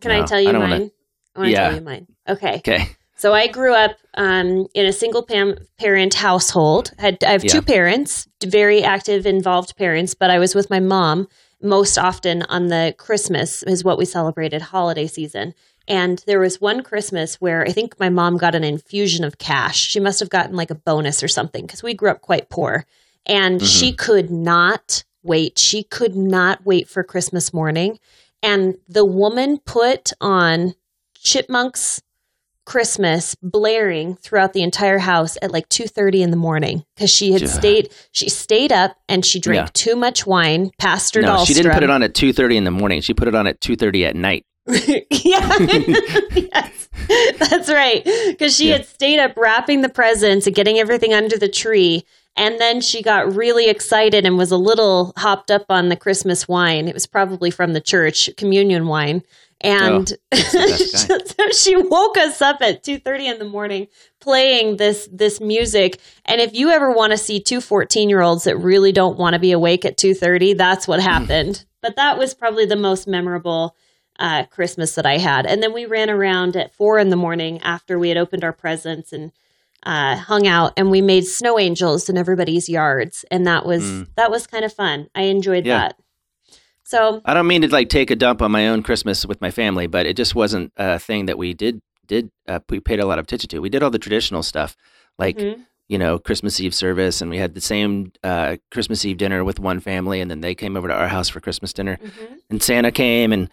can 0.00 0.10
i 0.10 0.24
tell 0.26 0.40
you 0.40 0.50
I 0.50 0.52
mine 0.52 0.60
wanna- 0.60 0.90
i 1.34 1.38
want 1.38 1.46
to 1.46 1.50
Yeah. 1.50 1.68
tell 1.68 1.74
you 1.78 1.80
mine 1.84 2.06
okay 2.28 2.56
okay, 2.56 2.88
so 3.16 3.32
i 3.32 3.46
grew 3.46 3.72
up 3.74 3.96
um, 4.14 4.66
in 4.74 4.86
a 4.86 4.92
single 4.92 5.22
pam- 5.22 5.56
parent 5.78 6.14
household 6.14 6.92
had, 6.98 7.22
i 7.24 7.32
have 7.32 7.44
Yeah. 7.44 7.52
two 7.52 7.62
parents 7.62 8.28
very 8.44 8.82
active 8.82 9.26
involved 9.26 9.76
parents 9.76 10.14
but 10.14 10.30
i 10.30 10.38
was 10.38 10.54
with 10.54 10.68
my 10.70 10.80
mom 10.80 11.28
most 11.62 11.98
often 11.98 12.42
on 12.44 12.68
the 12.68 12.94
christmas 12.98 13.62
is 13.64 13.82
what 13.84 13.98
we 13.98 14.04
celebrated 14.04 14.60
holiday 14.62 15.06
season 15.06 15.54
and 15.88 16.22
there 16.26 16.38
was 16.38 16.60
one 16.60 16.82
christmas 16.82 17.40
where 17.40 17.62
i 17.62 17.72
think 17.72 17.98
my 17.98 18.08
mom 18.08 18.36
got 18.36 18.54
an 18.54 18.62
infusion 18.62 19.24
of 19.24 19.38
cash 19.38 19.78
she 19.78 19.98
must 19.98 20.20
have 20.20 20.30
gotten 20.30 20.54
like 20.54 20.70
a 20.70 20.74
bonus 20.76 21.22
or 21.22 21.28
something 21.28 21.66
because 21.66 21.82
we 21.82 21.94
grew 21.94 22.10
up 22.10 22.20
quite 22.20 22.48
poor 22.50 22.84
and 23.26 23.56
mm-hmm. 23.56 23.66
she 23.66 23.92
could 23.92 24.30
not 24.30 25.02
wait 25.22 25.58
she 25.58 25.82
could 25.82 26.14
not 26.14 26.64
wait 26.64 26.88
for 26.88 27.02
christmas 27.02 27.52
morning 27.52 27.98
and 28.42 28.76
the 28.88 29.04
woman 29.04 29.58
put 29.58 30.12
on 30.20 30.74
chipmunks 31.14 32.00
christmas 32.64 33.34
blaring 33.42 34.14
throughout 34.16 34.52
the 34.52 34.62
entire 34.62 34.98
house 34.98 35.38
at 35.40 35.50
like 35.50 35.66
2.30 35.70 36.20
in 36.20 36.30
the 36.30 36.36
morning 36.36 36.84
because 36.94 37.10
she 37.10 37.32
had 37.32 37.40
Yeah. 37.40 37.48
stayed 37.48 37.88
she 38.12 38.28
stayed 38.28 38.72
up 38.72 38.94
and 39.08 39.24
she 39.24 39.40
drank 39.40 39.68
Yeah. 39.68 39.70
too 39.72 39.96
much 39.96 40.26
wine 40.26 40.70
past 40.78 41.14
her 41.14 41.22
no, 41.22 41.46
she 41.46 41.54
didn't 41.54 41.72
put 41.72 41.82
it 41.82 41.88
on 41.88 42.02
at 42.02 42.14
two 42.14 42.30
thirty 42.30 42.58
in 42.58 42.64
the 42.64 42.70
morning. 42.70 43.00
She 43.00 43.14
put 43.14 43.26
it 43.26 43.34
on 43.34 43.46
at 43.46 43.62
two 43.62 43.74
thirty 43.74 44.04
at 44.04 44.14
night. 44.14 44.44
yeah, 45.10 45.56
yes, 46.34 46.88
that's 47.38 47.68
right. 47.68 48.04
Because 48.28 48.54
she 48.56 48.68
Yeah. 48.68 48.76
had 48.78 48.86
stayed 48.86 49.18
up 49.18 49.36
wrapping 49.36 49.80
the 49.80 49.88
presents 49.88 50.46
and 50.46 50.54
getting 50.54 50.78
everything 50.78 51.14
under 51.14 51.36
the 51.38 51.48
tree, 51.48 52.04
and 52.36 52.60
then 52.60 52.80
she 52.80 53.02
got 53.02 53.34
really 53.34 53.68
excited 53.68 54.26
and 54.26 54.36
was 54.38 54.50
a 54.50 54.56
little 54.56 55.12
hopped 55.16 55.50
up 55.50 55.66
on 55.68 55.88
the 55.88 55.96
Christmas 55.96 56.46
wine. 56.46 56.86
It 56.88 56.94
was 56.94 57.06
probably 57.06 57.50
from 57.50 57.72
the 57.72 57.80
church 57.80 58.28
communion 58.36 58.86
wine, 58.86 59.22
and 59.60 60.12
so 60.34 61.48
she 61.52 61.76
woke 61.76 62.16
us 62.18 62.40
up 62.42 62.58
at 62.60 62.82
two 62.82 62.98
thirty 62.98 63.26
in 63.26 63.38
the 63.38 63.44
morning 63.44 63.88
playing 64.20 64.76
this 64.76 65.08
this 65.12 65.40
music. 65.40 65.98
And 66.26 66.40
if 66.40 66.54
you 66.54 66.68
ever 66.70 66.92
want 66.92 67.12
to 67.12 67.16
see 67.18 67.40
two 67.40 67.60
14 67.60 68.08
year 68.10 68.20
olds 68.20 68.44
that 68.44 68.56
really 68.58 68.92
don't 68.92 69.16
want 69.18 69.34
to 69.34 69.38
be 69.40 69.52
awake 69.52 69.84
at 69.84 69.96
two 69.96 70.14
thirty, 70.14 70.52
that's 70.52 70.86
what 70.86 71.00
happened. 71.00 71.64
but 71.80 71.96
that 71.96 72.18
was 72.18 72.34
probably 72.34 72.66
the 72.66 72.76
most 72.76 73.06
memorable 73.08 73.74
uh, 74.18 74.44
Christmas 74.50 74.94
that 74.96 75.06
I 75.06 75.18
had. 75.18 75.46
And 75.46 75.62
then 75.62 75.72
we 75.72 75.86
ran 75.86 76.10
around 76.10 76.56
at 76.56 76.74
four 76.74 76.98
in 76.98 77.08
the 77.10 77.16
morning 77.16 77.60
after 77.62 77.98
we 77.98 78.08
had 78.08 78.18
opened 78.18 78.44
our 78.44 78.52
presents 78.52 79.12
and 79.12 79.30
uh, 79.84 80.16
hung 80.16 80.46
out, 80.46 80.72
and 80.76 80.90
we 80.90 81.00
made 81.00 81.24
snow 81.24 81.58
angels 81.58 82.08
in 82.08 82.18
everybody's 82.18 82.68
yards, 82.68 83.24
and 83.30 83.46
that 83.46 83.64
was 83.64 83.84
Mm. 83.84 84.08
that 84.16 84.30
was 84.30 84.46
kind 84.46 84.64
of 84.64 84.72
fun. 84.72 85.08
I 85.14 85.22
enjoyed 85.22 85.64
Yeah. 85.66 85.78
that. 85.78 85.96
So 86.84 87.20
I 87.24 87.34
don't 87.34 87.46
mean 87.46 87.62
to 87.62 87.68
like 87.68 87.88
take 87.88 88.10
a 88.10 88.16
dump 88.16 88.42
on 88.42 88.50
my 88.50 88.68
own 88.68 88.82
Christmas 88.82 89.24
with 89.26 89.40
my 89.40 89.50
family, 89.50 89.86
but 89.86 90.06
it 90.06 90.16
just 90.16 90.34
wasn't 90.34 90.72
a 90.76 90.98
thing 90.98 91.26
that 91.26 91.38
we 91.38 91.54
did 91.54 91.80
did 92.06 92.30
uh, 92.48 92.58
we 92.70 92.80
paid 92.80 92.98
a 93.00 93.06
lot 93.06 93.18
of 93.18 93.24
attention 93.24 93.48
to. 93.50 93.60
We 93.60 93.68
did 93.68 93.82
all 93.82 93.90
the 93.90 93.98
traditional 93.98 94.42
stuff, 94.42 94.76
like 95.18 95.36
mhm. 95.36 95.60
you 95.88 95.98
know 95.98 96.18
Christmas 96.18 96.58
Eve 96.60 96.74
service, 96.74 97.20
and 97.20 97.30
we 97.30 97.36
had 97.38 97.54
the 97.54 97.60
same 97.60 98.12
uh, 98.24 98.56
Christmas 98.72 99.04
Eve 99.04 99.18
dinner 99.18 99.44
with 99.44 99.60
one 99.60 99.78
family, 99.80 100.20
and 100.20 100.30
then 100.30 100.40
they 100.40 100.54
came 100.56 100.76
over 100.76 100.88
to 100.88 100.94
our 100.94 101.08
house 101.08 101.28
for 101.28 101.40
Christmas 101.40 101.72
dinner, 101.72 101.98
Mhm. 102.02 102.38
and 102.50 102.62
Santa 102.62 102.90
came, 102.90 103.32
and 103.32 103.48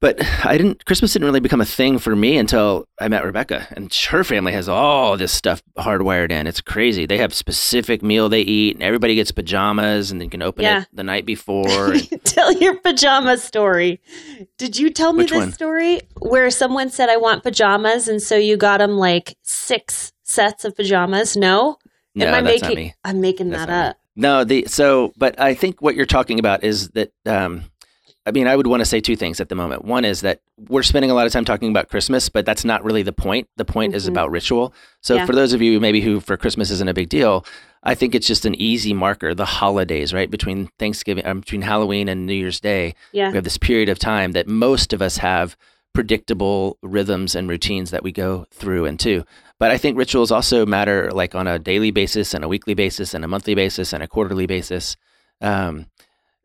but 0.00 0.18
I 0.44 0.58
didn't. 0.58 0.84
Christmas 0.84 1.14
didn't 1.14 1.24
really 1.26 1.40
become 1.40 1.60
a 1.62 1.64
thing 1.64 1.98
for 1.98 2.14
me 2.14 2.36
until 2.36 2.86
I 3.00 3.08
met 3.08 3.24
Rebecca, 3.24 3.66
and 3.72 3.92
her 4.10 4.24
family 4.24 4.52
has 4.52 4.68
all 4.68 5.16
this 5.16 5.32
stuff 5.32 5.62
hardwired 5.78 6.30
in. 6.30 6.46
It's 6.46 6.60
crazy. 6.60 7.06
They 7.06 7.16
have 7.16 7.32
specific 7.32 8.02
meal 8.02 8.28
they 8.28 8.42
eat, 8.42 8.74
and 8.76 8.82
everybody 8.82 9.14
gets 9.14 9.30
pajamas, 9.32 10.10
and 10.10 10.20
they 10.20 10.28
can 10.28 10.42
open 10.42 10.64
Yeah. 10.64 10.82
it 10.82 10.88
the 10.92 11.02
night 11.02 11.24
before. 11.24 11.92
and- 11.92 12.10
tell 12.24 12.52
your 12.52 12.76
pajama 12.76 13.38
story. 13.38 14.00
Did 14.58 14.78
you 14.78 14.90
tell 14.90 15.14
me 15.14 15.24
Which 15.24 15.30
this 15.30 15.38
one? 15.38 15.52
story 15.52 16.00
where 16.20 16.50
someone 16.50 16.90
said 16.90 17.08
I 17.08 17.16
want 17.16 17.42
pajamas 17.42 18.06
and 18.06 18.20
so 18.20 18.36
you 18.36 18.58
got 18.58 18.78
them 18.78 18.92
like 18.98 19.36
six 19.42 20.12
sets 20.24 20.66
of 20.66 20.76
pajamas? 20.76 21.36
No, 21.38 21.78
no, 22.14 22.26
Am 22.26 22.34
I 22.34 22.40
that's 22.42 22.62
making? 22.62 22.68
not 22.68 22.76
me. 22.76 22.94
I'm 23.04 23.20
making 23.22 23.48
That's 23.50 23.64
that 23.66 23.72
not 23.72 23.82
me. 23.84 23.88
up. 23.90 23.96
No, 24.18 24.44
the 24.44 24.64
so, 24.68 25.12
but 25.16 25.40
I 25.40 25.54
think 25.54 25.80
what 25.80 25.94
you're 25.94 26.04
talking 26.06 26.38
about 26.38 26.64
is 26.64 26.90
that. 26.90 27.12
Um, 27.24 27.64
I 28.26 28.32
mean, 28.32 28.48
I 28.48 28.56
would 28.56 28.66
want 28.66 28.80
to 28.80 28.84
say 28.84 29.00
two 29.00 29.14
things 29.14 29.40
at 29.40 29.48
the 29.48 29.54
moment. 29.54 29.84
One 29.84 30.04
is 30.04 30.20
that 30.22 30.40
we're 30.68 30.82
spending 30.82 31.10
a 31.10 31.14
lot 31.14 31.26
of 31.26 31.32
time 31.32 31.44
talking 31.44 31.70
about 31.70 31.88
Christmas, 31.88 32.28
but 32.28 32.44
that's 32.44 32.64
not 32.64 32.82
really 32.84 33.02
the 33.04 33.12
point. 33.12 33.48
The 33.56 33.64
point 33.64 33.94
is 33.94 34.06
Mhm. 34.06 34.10
about 34.10 34.30
ritual. 34.32 34.74
So, 35.00 35.14
Yeah. 35.14 35.26
for 35.26 35.32
those 35.32 35.52
of 35.52 35.62
you 35.62 35.78
maybe 35.78 36.00
who 36.00 36.18
for 36.18 36.36
Christmas 36.36 36.70
isn't 36.72 36.88
a 36.88 36.94
big 36.94 37.08
deal, 37.08 37.44
I 37.84 37.94
think 37.94 38.16
it's 38.16 38.26
just 38.26 38.44
an 38.44 38.56
easy 38.56 38.92
marker. 38.92 39.32
The 39.32 39.44
holidays, 39.44 40.12
right 40.12 40.28
between 40.28 40.68
Thanksgiving, 40.76 41.24
um, 41.24 41.38
between 41.40 41.62
Halloween 41.62 42.08
and 42.08 42.26
New 42.26 42.34
Year's 42.34 42.58
Day, 42.58 42.94
Yeah. 43.12 43.28
we 43.30 43.36
have 43.36 43.44
this 43.44 43.58
period 43.58 43.88
of 43.88 44.00
time 44.00 44.32
that 44.32 44.48
most 44.48 44.92
of 44.92 45.00
us 45.00 45.18
have 45.18 45.56
predictable 45.94 46.78
rhythms 46.82 47.34
and 47.34 47.48
routines 47.48 47.90
that 47.90 48.02
we 48.02 48.12
go 48.12 48.46
through 48.50 48.84
and 48.86 48.98
to. 49.00 49.24
But 49.58 49.70
I 49.70 49.78
think 49.78 49.96
rituals 49.96 50.30
also 50.30 50.66
matter 50.66 51.10
like 51.12 51.34
on 51.34 51.46
a 51.46 51.58
daily 51.58 51.90
basis 51.90 52.34
and 52.34 52.44
a 52.44 52.48
weekly 52.48 52.74
basis 52.74 53.14
and 53.14 53.24
a 53.24 53.28
monthly 53.28 53.54
basis 53.54 53.92
and 53.92 54.02
a 54.02 54.08
quarterly 54.08 54.46
basis. 54.46 54.96
Um, 55.40 55.86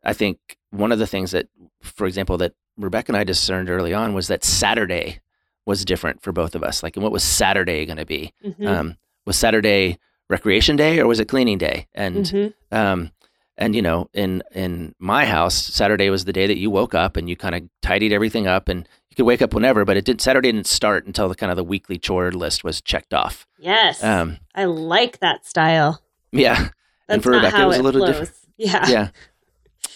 I 0.04 0.14
think 0.14 0.38
one 0.70 0.90
of 0.90 0.98
the 0.98 1.06
things 1.06 1.32
that, 1.32 1.48
for 1.82 2.06
example, 2.06 2.38
that 2.38 2.52
Rebecca 2.76 3.10
and 3.10 3.16
I 3.16 3.24
discerned 3.24 3.68
early 3.70 3.92
on 3.94 4.14
was 4.14 4.28
that 4.28 4.44
Saturday 4.44 5.20
was 5.66 5.84
different 5.84 6.22
for 6.22 6.32
both 6.32 6.54
of 6.54 6.62
us. 6.62 6.82
Like, 6.82 6.96
and 6.96 7.02
what 7.02 7.12
was 7.12 7.22
Saturday 7.22 7.84
going 7.86 7.98
to 7.98 8.06
be? 8.06 8.32
Mhm. 8.44 8.66
Um, 8.66 8.96
was 9.26 9.36
Saturday 9.36 9.98
recreation 10.28 10.76
day 10.76 10.98
or 10.98 11.06
was 11.06 11.20
it 11.20 11.28
cleaning 11.28 11.58
day? 11.58 11.86
And 11.94 12.24
Mhm. 12.26 12.54
um, 12.72 13.10
and 13.58 13.76
you 13.76 13.82
know, 13.82 14.08
in 14.14 14.42
in 14.52 14.94
my 14.98 15.26
house, 15.26 15.54
Saturday 15.54 16.08
was 16.10 16.24
the 16.24 16.32
day 16.32 16.46
that 16.46 16.56
you 16.58 16.70
woke 16.70 16.94
up 16.94 17.16
and 17.16 17.28
you 17.28 17.36
kind 17.36 17.54
of 17.54 17.62
tidied 17.82 18.12
everything 18.12 18.46
up, 18.46 18.68
and 18.68 18.88
you 19.10 19.14
could 19.16 19.26
wake 19.26 19.42
up 19.42 19.52
whenever. 19.54 19.84
But 19.84 19.96
it 19.98 20.04
did 20.06 20.20
Saturday 20.22 20.50
didn't 20.50 20.66
start 20.66 21.06
until 21.06 21.28
the 21.28 21.34
kind 21.34 21.50
of 21.52 21.56
the 21.56 21.62
weekly 21.64 21.98
chore 21.98 22.32
list 22.32 22.64
was 22.64 22.80
checked 22.80 23.12
off. 23.12 23.46
Yes. 23.58 24.02
Um, 24.02 24.38
I 24.54 24.64
like 24.64 25.18
that 25.20 25.46
style. 25.46 26.00
yeah, 26.32 26.54
That's 26.56 26.72
and 27.08 27.22
for 27.22 27.30
Rebecca, 27.32 27.60
it 27.62 27.66
was 27.66 27.76
a 27.78 27.82
little 27.82 28.04
different. 28.06 28.30
Yeah. 28.56 28.88
Yeah, 28.88 29.08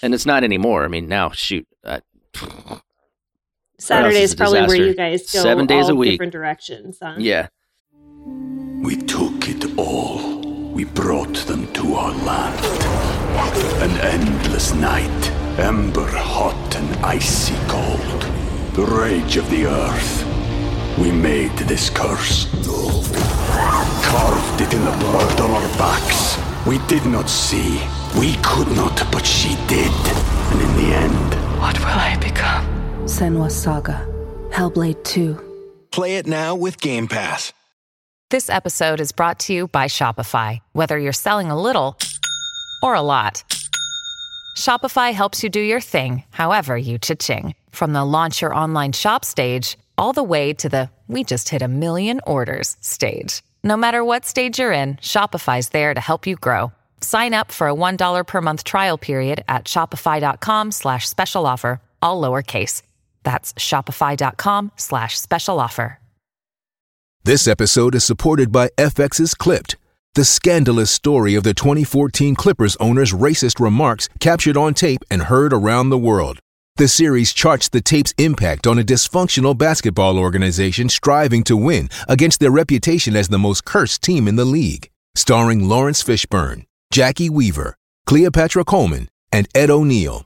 and 0.03 0.15
it's 0.15 0.27
not 0.27 0.45
anymore. 0.45 0.85
I 0.85 0.89
mean, 0.89 1.09
now 1.09 1.31
shoot, 1.31 1.67
uh, 1.85 2.01
Saturday 3.79 4.19
is 4.23 4.31
is 4.31 4.35
a 4.35 4.37
probably 4.37 4.61
where 4.63 4.77
you 4.77 4.95
guys 4.95 5.31
go 5.31 5.43
Seven 5.43 5.67
days 5.67 5.85
all 5.87 5.93
a 5.93 5.95
week. 5.95 6.13
different 6.13 6.33
directions. 6.33 6.99
Huh? 7.03 7.15
yeah, 7.19 7.49
We 8.83 8.97
took 8.97 9.49
it 9.49 9.77
all. 9.79 10.41
We 10.73 10.85
brought 10.85 11.35
them 11.47 11.73
to 11.75 11.95
our 11.95 12.13
land. 12.13 12.61
An 13.83 13.91
endless 14.01 14.73
night, 14.75 15.31
ember 15.59 16.07
hot 16.07 16.77
and 16.77 17.05
icy 17.05 17.55
cold. 17.69 18.23
The 18.75 18.85
rage 18.85 19.37
of 19.37 19.49
the 19.51 19.67
earth. 19.67 20.25
We 20.99 21.11
made 21.13 21.53
this 21.59 21.91
curse. 21.91 22.47
Carved 24.05 24.61
it 24.61 24.73
in 24.73 24.85
the 24.85 24.97
blood 24.99 25.41
on 25.41 25.51
our 25.51 25.69
backs. 25.79 26.39
We 26.67 26.79
did 26.87 27.05
not 27.07 27.29
see. 27.29 27.81
We 28.15 28.35
could 28.43 28.69
not, 28.77 29.03
but 29.13 29.27
she 29.27 29.57
did. 29.67 29.93
And 30.51 30.61
in 30.61 30.77
the 30.77 30.95
end, 30.95 31.35
What 31.61 31.79
will 31.81 31.87
I 31.87 32.17
become? 32.21 32.65
Senua 33.07 33.51
Saga. 33.51 34.07
Hellblade 34.51 35.03
2. 35.05 35.89
Play 35.91 36.17
it 36.17 36.27
now 36.27 36.55
with 36.55 36.81
Game 36.81 37.09
Pass. 37.09 37.53
This 38.31 38.51
episode 38.51 39.01
is 39.01 39.13
brought 39.13 39.39
to 39.41 39.53
you 39.53 39.69
by 39.69 39.87
Shopify. 39.87 40.59
Whether 40.73 40.99
you're 40.99 41.13
selling 41.13 41.51
a 41.51 41.61
little 41.61 41.97
or 42.83 42.95
a 42.95 43.03
lot, 43.03 43.43
Shopify 44.57 45.13
helps 45.13 45.43
you 45.43 45.49
do 45.51 45.61
your 45.61 45.81
thing, 45.81 46.25
however 46.31 46.77
you 46.77 46.99
cha-ching. 46.99 47.55
From 47.71 47.93
the 47.93 48.05
launch 48.05 48.43
your 48.43 48.55
online 48.55 48.93
shop 48.93 49.25
stage, 49.25 49.79
all 49.99 50.13
the 50.13 50.23
way 50.25 50.53
to 50.55 50.69
the 50.69 50.91
we 51.09 51.23
just 51.25 51.49
hit 51.49 51.63
a 51.63 51.69
million 51.69 52.21
orders 52.27 52.77
stage. 52.81 53.43
No 53.63 53.77
matter 53.77 54.05
what 54.05 54.25
stage 54.27 54.59
you're 54.59 54.73
in, 54.73 54.97
Shopify's 54.97 55.69
there 55.71 55.95
to 55.95 56.01
help 56.01 56.27
you 56.27 56.37
grow. 56.37 56.73
Sign 57.01 57.35
up 57.35 57.53
for 57.53 57.69
a 57.69 57.75
$1 57.75 58.27
per 58.27 58.41
month 58.41 58.65
trial 58.65 58.99
period 58.99 59.45
at 59.49 59.65
shopify.com 59.67 60.73
slash 60.73 61.09
special 61.09 61.47
offer, 61.47 61.81
all 62.03 62.21
lowercase. 62.21 62.83
That's 63.23 63.55
shopify.com 63.55 64.73
slash 64.77 65.19
special 65.19 65.61
offer. 65.61 65.99
This 67.25 67.49
episode 67.49 67.97
is 67.97 68.05
supported 68.05 68.53
by 68.53 68.69
FX's 68.79 69.35
Clipped, 69.35 69.75
the 70.15 70.25
scandalous 70.25 70.93
story 70.93 71.35
of 71.35 71.43
the 71.43 71.55
2014 71.55 72.37
Clippers 72.37 72.77
owner's 72.77 73.13
racist 73.13 73.59
remarks 73.59 74.09
captured 74.21 74.57
on 74.57 74.75
tape 74.75 75.03
and 75.11 75.23
heard 75.23 75.53
around 75.53 75.91
the 75.91 75.99
world. 75.99 76.39
The 76.77 76.87
series 76.87 77.33
charts 77.33 77.69
the 77.69 77.81
tape's 77.81 78.15
impact 78.17 78.67
on 78.67 78.79
a 78.79 78.85
dysfunctional 78.85 79.59
basketball 79.59 80.21
organization 80.21 80.89
striving 80.89 81.43
to 81.45 81.57
win 81.57 81.89
against 82.07 82.39
their 82.39 82.53
reputation 82.53 83.17
as 83.17 83.27
the 83.27 83.39
most 83.39 83.65
cursed 83.65 84.03
team 84.03 84.29
in 84.29 84.37
the 84.37 84.45
league. 84.45 84.89
Starring 85.17 85.69
Laurence 85.69 86.05
Fishburne, 86.05 86.65
Jacki 86.93 87.29
Weaver, 87.29 87.77
Cleopatra 88.07 88.65
Coleman, 88.65 89.09
and 89.33 89.49
Ed 89.55 89.71
O'Neill. 89.71 90.25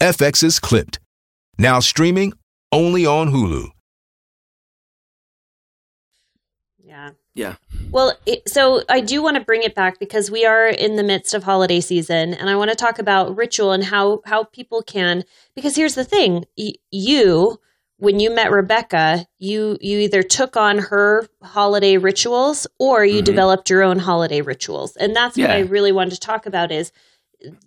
FX's 0.00 0.58
Clipped. 0.58 0.98
Now 1.58 1.80
streaming 1.80 2.32
only 2.72 3.04
on 3.04 3.30
Hulu. 3.30 3.68
Yeah. 6.82 7.10
yeah. 7.34 7.54
Well, 7.90 8.18
it, 8.26 8.48
so 8.48 8.82
I 8.88 9.00
do 9.00 9.22
want 9.22 9.36
to 9.36 9.44
bring 9.44 9.62
it 9.62 9.74
back 9.74 10.00
because 10.00 10.30
we 10.30 10.44
are 10.44 10.66
in 10.66 10.96
the 10.96 11.02
midst 11.04 11.34
of 11.34 11.44
holiday 11.44 11.80
season, 11.80 12.34
and 12.34 12.50
I 12.50 12.56
want 12.56 12.70
to 12.70 12.76
talk 12.76 12.98
about 12.98 13.36
ritual 13.36 13.72
and 13.72 13.84
how 13.84 14.22
how 14.24 14.44
people 14.44 14.82
can. 14.82 15.24
Because 15.54 15.76
here's 15.76 15.94
the 15.94 16.04
thing: 16.04 16.46
y- 16.58 16.74
you, 16.90 17.60
when 18.00 18.18
you 18.20 18.30
met 18.34 18.50
Rebecca, 18.50 19.26
you 19.38 19.78
you 19.80 19.98
either 20.00 20.22
took 20.22 20.56
on 20.56 20.78
her 20.78 21.26
holiday 21.42 21.96
rituals 21.96 22.66
or 22.78 23.04
you 23.04 23.20
Mhm. 23.22 23.24
developed 23.26 23.70
your 23.70 23.82
own 23.82 23.98
holiday 23.98 24.40
rituals, 24.40 24.96
and 24.96 25.14
that's 25.14 25.36
what 25.36 25.50
I 25.50 25.60
really 25.60 25.92
wanted 25.92 26.14
to 26.14 26.20
talk 26.20 26.46
about. 26.46 26.72
Is 26.72 26.92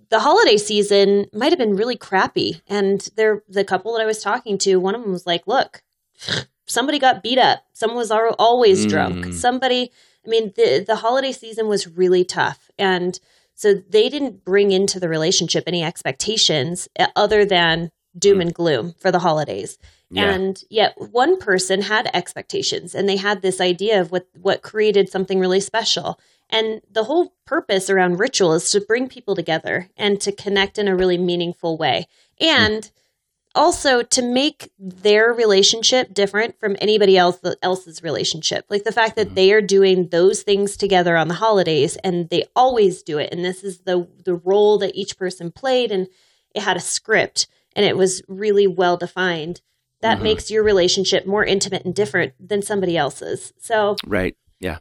the 0.09 0.19
holiday 0.19 0.57
season 0.57 1.25
might 1.33 1.51
have 1.51 1.59
been 1.59 1.75
really 1.75 1.95
crappy, 1.95 2.61
and 2.67 3.07
there 3.15 3.43
the 3.47 3.63
couple 3.63 3.93
that 3.93 4.01
I 4.01 4.05
was 4.05 4.21
talking 4.21 4.57
to, 4.59 4.77
one 4.77 4.95
of 4.95 5.01
them 5.01 5.11
was 5.11 5.25
like, 5.25 5.47
"Look." 5.47 5.83
Somebody 6.65 6.97
got 6.97 7.21
beat 7.21 7.37
up. 7.37 7.63
Someone 7.73 7.97
was 7.97 8.09
al- 8.11 8.35
always 8.39 8.85
drunk. 8.85 9.25
Mm. 9.25 9.33
Somebody 9.33 9.91
I 10.25 10.29
mean, 10.29 10.53
the 10.55 10.83
the 10.87 10.95
holiday 10.97 11.33
season 11.33 11.67
was 11.67 11.87
really 11.87 12.23
tough, 12.23 12.71
and 12.77 13.19
so 13.55 13.73
they 13.73 14.07
didn't 14.09 14.45
bring 14.45 14.71
into 14.71 14.99
the 14.99 15.09
relationship 15.09 15.65
any 15.67 15.83
expectations 15.83 16.87
uh, 16.97 17.07
other 17.15 17.43
than 17.45 17.91
doom 18.17 18.39
and 18.39 18.53
gloom 18.53 18.93
for 18.99 19.11
the 19.11 19.19
holidays. 19.19 19.77
Yeah. 20.13 20.31
And 20.31 20.63
yet, 20.69 20.93
one 20.97 21.39
person 21.39 21.81
had 21.81 22.09
expectations, 22.13 22.93
and 22.93 23.09
they 23.09 23.17
had 23.17 23.41
this 23.41 23.59
idea 23.59 23.99
of 23.99 24.11
what 24.11 24.27
what 24.39 24.61
created 24.61 25.09
something 25.09 25.39
really 25.39 25.59
special. 25.59 26.19
And 26.49 26.81
the 26.91 27.05
whole 27.05 27.33
purpose 27.45 27.89
around 27.89 28.19
ritual 28.19 28.53
is 28.53 28.69
to 28.71 28.81
bring 28.81 29.07
people 29.07 29.35
together 29.35 29.89
and 29.97 30.21
to 30.21 30.31
connect 30.31 30.77
in 30.77 30.87
a 30.87 30.95
really 30.95 31.17
meaningful 31.17 31.77
way, 31.77 32.07
and 32.39 32.91
also 33.55 34.01
to 34.01 34.21
make 34.21 34.71
their 34.79 35.31
relationship 35.31 36.13
different 36.13 36.59
from 36.59 36.75
anybody 36.81 37.17
else 37.17 37.39
else's 37.61 38.03
relationship. 38.03 38.65
Like 38.69 38.83
the 38.83 38.91
fact 38.91 39.15
that 39.15 39.27
mm-hmm. 39.27 39.35
they 39.35 39.53
are 39.53 39.61
doing 39.61 40.09
those 40.09 40.43
things 40.43 40.75
together 40.77 41.15
on 41.15 41.27
the 41.27 41.35
holidays 41.35 41.95
and 42.03 42.29
they 42.29 42.45
always 42.55 43.03
do 43.03 43.17
it. 43.17 43.31
And 43.31 43.43
this 43.43 43.63
is 43.63 43.79
the 43.79 44.07
the 44.23 44.35
role 44.35 44.77
that 44.79 44.95
each 44.95 45.17
person 45.17 45.51
played 45.51 45.91
and 45.91 46.07
it 46.53 46.61
had 46.61 46.77
a 46.77 46.81
script 46.81 47.47
and 47.75 47.85
it 47.85 47.97
was 47.97 48.21
really 48.27 48.67
well 48.67 48.97
defined 48.97 49.61
that 50.03 50.19
Mhm. 50.19 50.23
makes 50.23 50.51
your 50.51 50.61
relationship 50.63 51.25
more 51.25 51.43
intimate 51.43 51.83
and 51.85 51.95
different 51.95 52.33
than 52.39 52.61
somebody 52.61 52.95
else's 52.95 53.51
so 53.59 53.95
Right. 54.05 54.35
Yeah. 54.59 54.77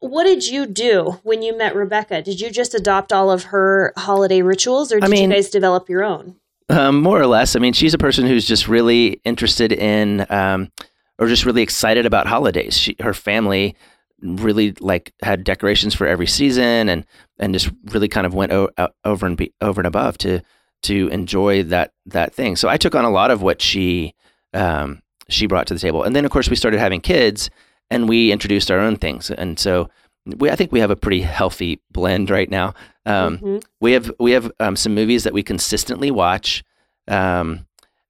what 0.00 0.24
did 0.24 0.46
you 0.46 0.66
do 0.66 1.18
when 1.22 1.42
you 1.42 1.56
met 1.56 1.74
rebecca 1.74 2.22
did 2.22 2.40
you 2.40 2.50
just 2.50 2.74
adopt 2.74 3.12
all 3.12 3.30
of 3.30 3.44
her 3.44 3.92
holiday 3.96 4.42
rituals 4.42 4.92
or 4.92 4.98
I 4.98 5.00
did 5.00 5.10
mean- 5.10 5.30
you 5.30 5.36
guys 5.36 5.48
develop 5.50 5.88
your 5.88 6.04
own 6.04 6.36
Um, 6.70 7.00
more 7.00 7.18
or 7.18 7.26
less. 7.26 7.56
I 7.56 7.60
mean, 7.60 7.72
she's 7.72 7.94
a 7.94 7.98
person 7.98 8.26
who's 8.26 8.46
just 8.46 8.68
really 8.68 9.22
interested 9.24 9.72
in, 9.72 10.26
um, 10.28 10.70
or 11.18 11.26
just 11.26 11.46
really 11.46 11.62
excited 11.62 12.04
about 12.04 12.26
holidays. 12.26 12.76
She, 12.76 12.94
her 13.00 13.14
family 13.14 13.74
really 14.20 14.74
like 14.78 15.14
had 15.22 15.44
decorations 15.44 15.94
for 15.94 16.06
every 16.06 16.26
season, 16.26 16.90
and 16.90 17.06
and 17.38 17.54
just 17.54 17.70
really 17.86 18.06
kind 18.08 18.26
of 18.26 18.34
went 18.34 18.52
o- 18.52 18.68
over 19.06 19.24
and 19.24 19.34
be, 19.38 19.54
over 19.62 19.80
and 19.80 19.86
above 19.86 20.18
to 20.18 20.40
to 20.82 21.08
enjoy 21.08 21.62
that 21.62 21.92
that 22.04 22.34
thing. 22.34 22.54
So 22.54 22.68
I 22.68 22.76
took 22.76 22.94
on 22.94 23.06
a 23.06 23.10
lot 23.10 23.30
of 23.30 23.40
what 23.40 23.62
she 23.62 24.12
um, 24.54 25.02
she 25.28 25.46
brought 25.46 25.66
to 25.68 25.74
the 25.74 25.80
table, 25.80 26.02
and 26.02 26.14
then 26.16 26.24
of 26.24 26.30
course 26.30 26.48
we 26.48 26.56
started 26.56 26.80
having 26.80 27.00
kids, 27.00 27.50
and 27.90 28.08
we 28.08 28.32
introduced 28.32 28.70
our 28.70 28.78
own 28.78 28.96
things, 28.96 29.30
and 29.30 29.58
so. 29.58 29.88
We, 30.36 30.50
I 30.50 30.56
think 30.56 30.72
we 30.72 30.80
have 30.80 30.90
a 30.90 30.96
pretty 30.96 31.22
healthy 31.22 31.80
blend 31.90 32.28
right 32.28 32.50
now. 32.50 32.74
Um, 33.06 33.38
Mhm. 33.38 33.62
we 33.80 33.92
have 33.92 34.10
we 34.20 34.32
have 34.32 34.52
um, 34.60 34.76
some 34.76 34.94
movies 34.94 35.24
that 35.24 35.32
we 35.32 35.42
consistently 35.42 36.10
watch, 36.10 36.62
um, 37.06 37.64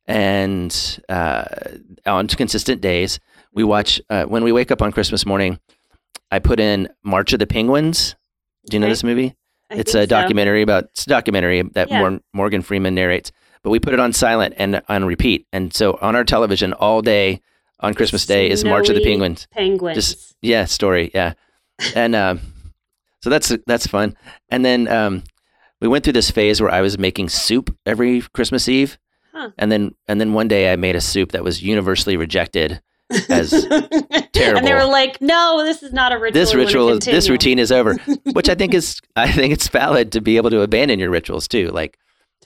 and 0.08 1.00
uh, 1.08 1.44
on 2.06 2.26
consistent 2.26 2.80
days. 2.80 3.20
We 3.52 3.62
watch 3.62 4.00
uh, 4.10 4.24
when 4.24 4.42
we 4.42 4.50
wake 4.50 4.72
up 4.72 4.82
on 4.82 4.90
Christmas 4.90 5.24
morning. 5.26 5.60
I 6.32 6.40
put 6.40 6.58
in 6.58 6.88
March 7.04 7.32
of 7.32 7.38
the 7.38 7.46
Penguins. 7.46 8.16
Do 8.68 8.76
you 8.76 8.80
know 8.80 8.88
this 8.88 9.04
movie? 9.04 9.36
I 9.70 9.76
it's 9.76 9.94
a 9.94 10.02
so. 10.02 10.06
documentary 10.06 10.62
about 10.62 10.84
it's 10.84 11.06
a 11.06 11.10
documentary 11.10 11.62
that 11.62 11.88
Yeah. 11.88 12.18
Morgan 12.32 12.62
Freeman 12.62 12.94
narrates. 12.96 13.30
But 13.62 13.70
we 13.70 13.80
put 13.80 13.92
it 13.94 14.00
on 14.00 14.12
silent 14.12 14.54
and 14.56 14.82
on 14.88 15.04
repeat, 15.04 15.46
and 15.52 15.72
so 15.74 15.98
on 16.00 16.14
our 16.16 16.24
television 16.24 16.72
all 16.74 17.02
day 17.02 17.40
on 17.80 17.94
Christmas 17.94 18.26
Day 18.26 18.48
is 18.50 18.64
March 18.64 18.88
of 18.88 18.94
the 18.96 19.02
Penguins. 19.04 19.46
Penguins. 19.52 19.94
Just 19.96 20.36
yeah, 20.42 20.64
story 20.64 21.10
yeah, 21.14 21.34
and 21.94 22.14
um, 22.14 22.40
so 23.22 23.30
that's 23.30 23.52
that's 23.66 23.86
fun. 23.86 24.16
And 24.48 24.64
then 24.64 24.88
um, 24.88 25.22
we 25.80 25.88
went 25.88 26.04
through 26.04 26.14
this 26.14 26.30
phase 26.30 26.60
where 26.60 26.70
I 26.70 26.80
was 26.80 26.98
making 26.98 27.28
soup 27.28 27.74
every 27.86 28.20
Christmas 28.32 28.68
Eve, 28.68 28.98
Huh. 29.32 29.50
and 29.58 29.70
then 29.70 29.94
and 30.08 30.20
then 30.20 30.32
one 30.32 30.48
day 30.48 30.72
I 30.72 30.76
made 30.76 30.96
a 30.96 31.00
soup 31.00 31.32
that 31.32 31.44
was 31.44 31.62
universally 31.62 32.16
rejected 32.16 32.80
as 33.28 33.50
terrible. 33.50 33.88
And 34.58 34.66
they 34.66 34.72
were 34.74 34.84
like, 34.84 35.20
"No, 35.20 35.62
this 35.64 35.82
is 35.82 35.92
not 35.92 36.12
a 36.12 36.18
ritual. 36.18 36.40
this 36.40 36.54
ritual 36.54 36.88
is 36.90 37.00
this 37.00 37.28
routine 37.28 37.58
is 37.58 37.70
over, 37.70 37.94
which 38.32 38.48
I 38.48 38.54
think 38.54 38.72
is 38.74 39.00
I 39.16 39.30
think 39.30 39.52
it's 39.52 39.68
valid 39.68 40.12
to 40.12 40.20
be 40.20 40.36
able 40.36 40.50
to 40.50 40.60
abandon 40.62 40.98
your 40.98 41.10
rituals 41.10 41.46
too. 41.48 41.68
Like 41.68 41.98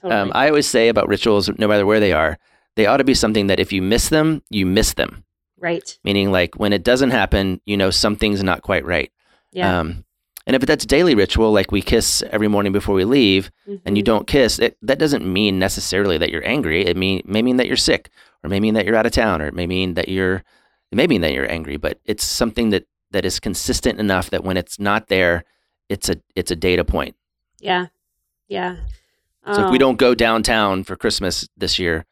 Totally. 0.03 0.21
um, 0.21 0.31
I 0.35 0.49
always 0.49 0.67
say 0.67 0.89
about 0.89 1.07
rituals, 1.07 1.49
no 1.57 1.67
matter 1.67 1.85
where 1.85 1.99
they 1.99 2.13
are, 2.13 2.37
they 2.75 2.85
ought 2.85 2.97
to 2.97 3.03
be 3.03 3.13
something 3.15 3.47
that 3.47 3.59
if 3.59 3.71
you 3.73 3.81
miss 3.81 4.09
them, 4.09 4.43
you 4.51 4.65
miss 4.67 4.93
them. 4.93 5.23
right. 5.59 5.97
Meaning, 6.03 6.31
like 6.31 6.55
when 6.55 6.73
it 6.73 6.83
doesn't 6.83 7.11
happen, 7.11 7.61
you 7.65 7.77
know 7.77 7.89
something's 7.89 8.43
not 8.43 8.61
quite 8.61 8.85
right. 8.85 9.11
Yeah. 9.51 9.79
Um, 9.79 10.03
and 10.45 10.57
if 10.57 10.61
that's 10.63 10.85
daily 10.85 11.15
ritual, 11.15 11.53
like 11.53 11.71
we 11.71 11.81
kiss 11.81 12.21
every 12.31 12.49
morning 12.49 12.73
before 12.73 12.95
we 12.95 13.05
leave, 13.05 13.49
and 13.85 13.95
you 13.97 14.03
Mhm. 14.03 14.11
don't 14.11 14.27
kiss, 14.27 14.59
it, 14.59 14.75
that 14.81 14.99
doesn't 14.99 15.25
mean 15.25 15.57
necessarily 15.57 16.17
that 16.17 16.31
you're 16.31 16.45
angry. 16.45 16.85
It 16.85 16.97
mean 16.97 17.21
may 17.25 17.41
mean 17.41 17.55
that 17.57 17.67
you're 17.67 17.77
sick, 17.77 18.09
or 18.43 18.49
may 18.49 18.59
mean 18.59 18.73
that 18.73 18.85
you're 18.85 18.97
out 18.97 19.05
of 19.05 19.13
town, 19.13 19.41
or 19.41 19.47
it 19.47 19.53
may 19.53 19.67
mean 19.67 19.93
that 19.93 20.09
you're 20.09 20.43
it 20.91 20.95
may 20.97 21.07
mean 21.07 21.21
that 21.21 21.31
you're 21.33 21.49
angry. 21.49 21.77
But 21.77 21.99
it's 22.03 22.25
something 22.25 22.71
that 22.71 22.85
that 23.11 23.23
is 23.23 23.39
consistent 23.39 23.99
enough 24.01 24.29
that 24.31 24.43
when 24.43 24.57
it's 24.57 24.79
not 24.79 25.07
there, 25.07 25.45
it's 25.87 26.09
a 26.09 26.17
it's 26.35 26.51
a 26.51 26.57
data 26.57 26.83
point. 26.83 27.15
Yeah. 27.61 27.85
Yeah. 28.49 28.75
So 29.51 29.61
if 29.61 29.69
we 29.69 29.77
Oh, 29.77 29.77
don't 29.77 29.97
go 29.97 30.15
downtown 30.15 30.83
for 30.83 30.95
Christmas 30.95 31.47
this 31.57 31.77
year 31.79 32.05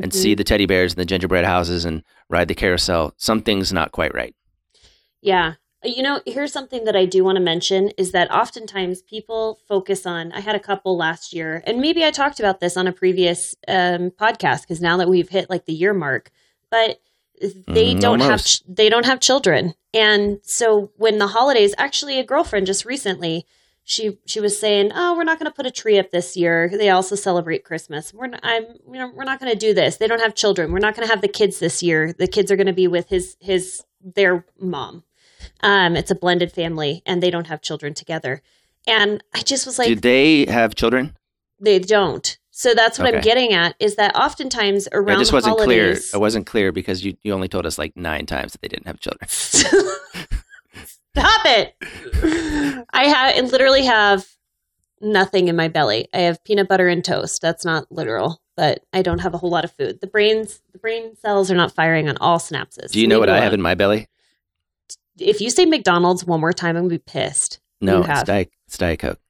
and 0.00 0.12
mhm. 0.12 0.14
see 0.14 0.34
the 0.34 0.44
teddy 0.44 0.66
bears 0.66 0.92
and 0.92 1.00
the 1.00 1.04
gingerbread 1.06 1.44
houses 1.44 1.84
and 1.84 2.02
ride 2.30 2.48
the 2.48 2.54
carousel, 2.54 3.14
something's 3.16 3.72
not 3.72 3.92
quite 3.92 4.14
right. 4.14 4.34
Yeah. 5.20 5.54
You 5.84 6.02
know, 6.02 6.20
here's 6.26 6.52
something 6.52 6.84
that 6.84 6.96
I 6.96 7.04
do 7.04 7.22
want 7.22 7.36
to 7.36 7.42
mention 7.42 7.90
is 7.96 8.10
that 8.12 8.32
oftentimes 8.32 9.02
people 9.02 9.60
focus 9.68 10.06
on. 10.06 10.32
I 10.32 10.40
had 10.40 10.56
a 10.56 10.60
couple 10.60 10.96
last 10.96 11.32
year, 11.32 11.62
and 11.66 11.80
maybe 11.80 12.04
I 12.04 12.10
talked 12.10 12.40
about 12.40 12.58
this 12.58 12.76
on 12.76 12.88
a 12.88 12.92
previous 12.92 13.54
um, 13.68 14.10
podcast 14.10 14.62
because 14.62 14.80
now 14.80 14.96
that 14.96 15.08
we've 15.08 15.28
hit 15.28 15.48
like 15.48 15.66
the 15.66 15.72
year 15.72 15.94
mark, 15.94 16.30
but 16.70 17.00
they 17.40 17.94
Mm, 17.94 18.00
don't 18.00 18.18
have 18.20 18.30
almost. 18.30 18.64
they 18.66 18.88
don't 18.88 19.06
have 19.06 19.20
children, 19.20 19.74
and 19.94 20.40
so 20.42 20.90
when 20.96 21.18
the 21.18 21.28
holidays, 21.28 21.74
actually, 21.78 22.18
a 22.18 22.24
girlfriend 22.24 22.66
just 22.66 22.84
recently. 22.84 23.46
She, 23.90 24.18
she 24.26 24.38
was 24.38 24.60
saying, 24.60 24.90
"Oh, 24.94 25.16
we're 25.16 25.24
not 25.24 25.38
going 25.38 25.50
to 25.50 25.56
put 25.56 25.64
a 25.64 25.70
tree 25.70 25.98
up 25.98 26.10
this 26.10 26.36
year. 26.36 26.68
They 26.68 26.90
also 26.90 27.14
celebrate 27.14 27.64
Christmas. 27.64 28.12
We're 28.12 28.26
not, 28.26 28.40
I'm 28.42 28.64
you 28.86 28.98
know, 28.98 29.10
we're 29.14 29.24
not 29.24 29.40
going 29.40 29.50
to 29.50 29.58
do 29.58 29.72
this. 29.72 29.96
They 29.96 30.06
don't 30.06 30.20
have 30.20 30.34
children. 30.34 30.72
We're 30.72 30.78
not 30.78 30.94
going 30.94 31.08
to 31.08 31.10
have 31.10 31.22
the 31.22 31.28
kids 31.28 31.58
this 31.58 31.82
year. 31.82 32.12
The 32.12 32.26
kids 32.26 32.52
are 32.52 32.56
going 32.56 32.66
to 32.66 32.74
be 32.74 32.86
with 32.86 33.08
his 33.08 33.38
his 33.40 33.82
their 34.02 34.44
mom. 34.60 35.04
Um, 35.62 35.96
it's 35.96 36.10
a 36.10 36.14
blended 36.14 36.52
family, 36.52 37.02
and 37.06 37.22
they 37.22 37.30
don't 37.30 37.46
have 37.46 37.62
children 37.62 37.94
together. 37.94 38.42
And 38.86 39.24
I 39.34 39.40
just 39.40 39.64
was 39.64 39.78
like, 39.78 39.88
Do 39.88 39.96
they 39.96 40.44
have 40.44 40.74
children? 40.74 41.16
they 41.58 41.78
don't. 41.78 42.38
So 42.50 42.74
that's 42.74 42.98
what 42.98 43.14
I'm 43.14 43.20
getting 43.20 43.52
at 43.52 43.76
is 43.78 43.94
that 43.96 44.16
oftentimes 44.16 44.88
around 44.92 45.16
I 45.16 45.20
just 45.20 45.32
wasn't 45.32 45.56
holidays, 45.56 46.10
clear. 46.10 46.18
I 46.18 46.20
wasn't 46.20 46.46
clear 46.46 46.72
because 46.72 47.04
you, 47.04 47.16
you 47.22 47.32
only 47.32 47.46
told 47.46 47.66
us 47.66 47.78
like 47.78 47.96
nine 47.96 48.26
times 48.26 48.52
that 48.52 48.62
they 48.62 48.68
didn't 48.68 48.86
have 48.86 48.98
children. 48.98 49.28
Stop 51.18 51.40
it! 51.46 52.86
I 52.92 53.04
have 53.04 53.36
I 53.36 53.40
literally 53.48 53.84
have 53.84 54.26
nothing 55.00 55.48
in 55.48 55.56
my 55.56 55.68
belly. 55.68 56.08
I 56.12 56.18
have 56.18 56.42
peanut 56.44 56.68
butter 56.68 56.88
and 56.88 57.04
toast. 57.04 57.40
That's 57.42 57.64
not 57.64 57.90
literal, 57.90 58.40
but 58.56 58.84
I 58.92 59.02
don't 59.02 59.20
have 59.20 59.34
a 59.34 59.38
whole 59.38 59.50
lot 59.50 59.64
of 59.64 59.72
food. 59.72 60.00
The 60.00 60.06
brains, 60.06 60.60
the 60.72 60.78
brain 60.78 61.16
cells 61.16 61.50
are 61.50 61.54
not 61.54 61.72
firing 61.72 62.08
on 62.08 62.16
all 62.18 62.38
synapses. 62.38 62.92
Do 62.92 63.00
you 63.00 63.06
know 63.06 63.16
Leave 63.16 63.28
what 63.28 63.30
I 63.30 63.40
have 63.40 63.52
in 63.54 63.62
my 63.62 63.74
belly? 63.74 64.08
If 65.18 65.40
you 65.40 65.50
say 65.50 65.64
McDonald's 65.64 66.24
one 66.24 66.40
more 66.40 66.52
time, 66.52 66.76
I'm 66.76 66.84
gonna 66.84 66.90
be 66.90 66.98
pissed. 66.98 67.60
No, 67.80 68.02
it's. 68.02 68.22
Diet, 68.24 68.50
it's 68.66 68.78
Diet 68.78 68.98
Coke. 69.00 69.20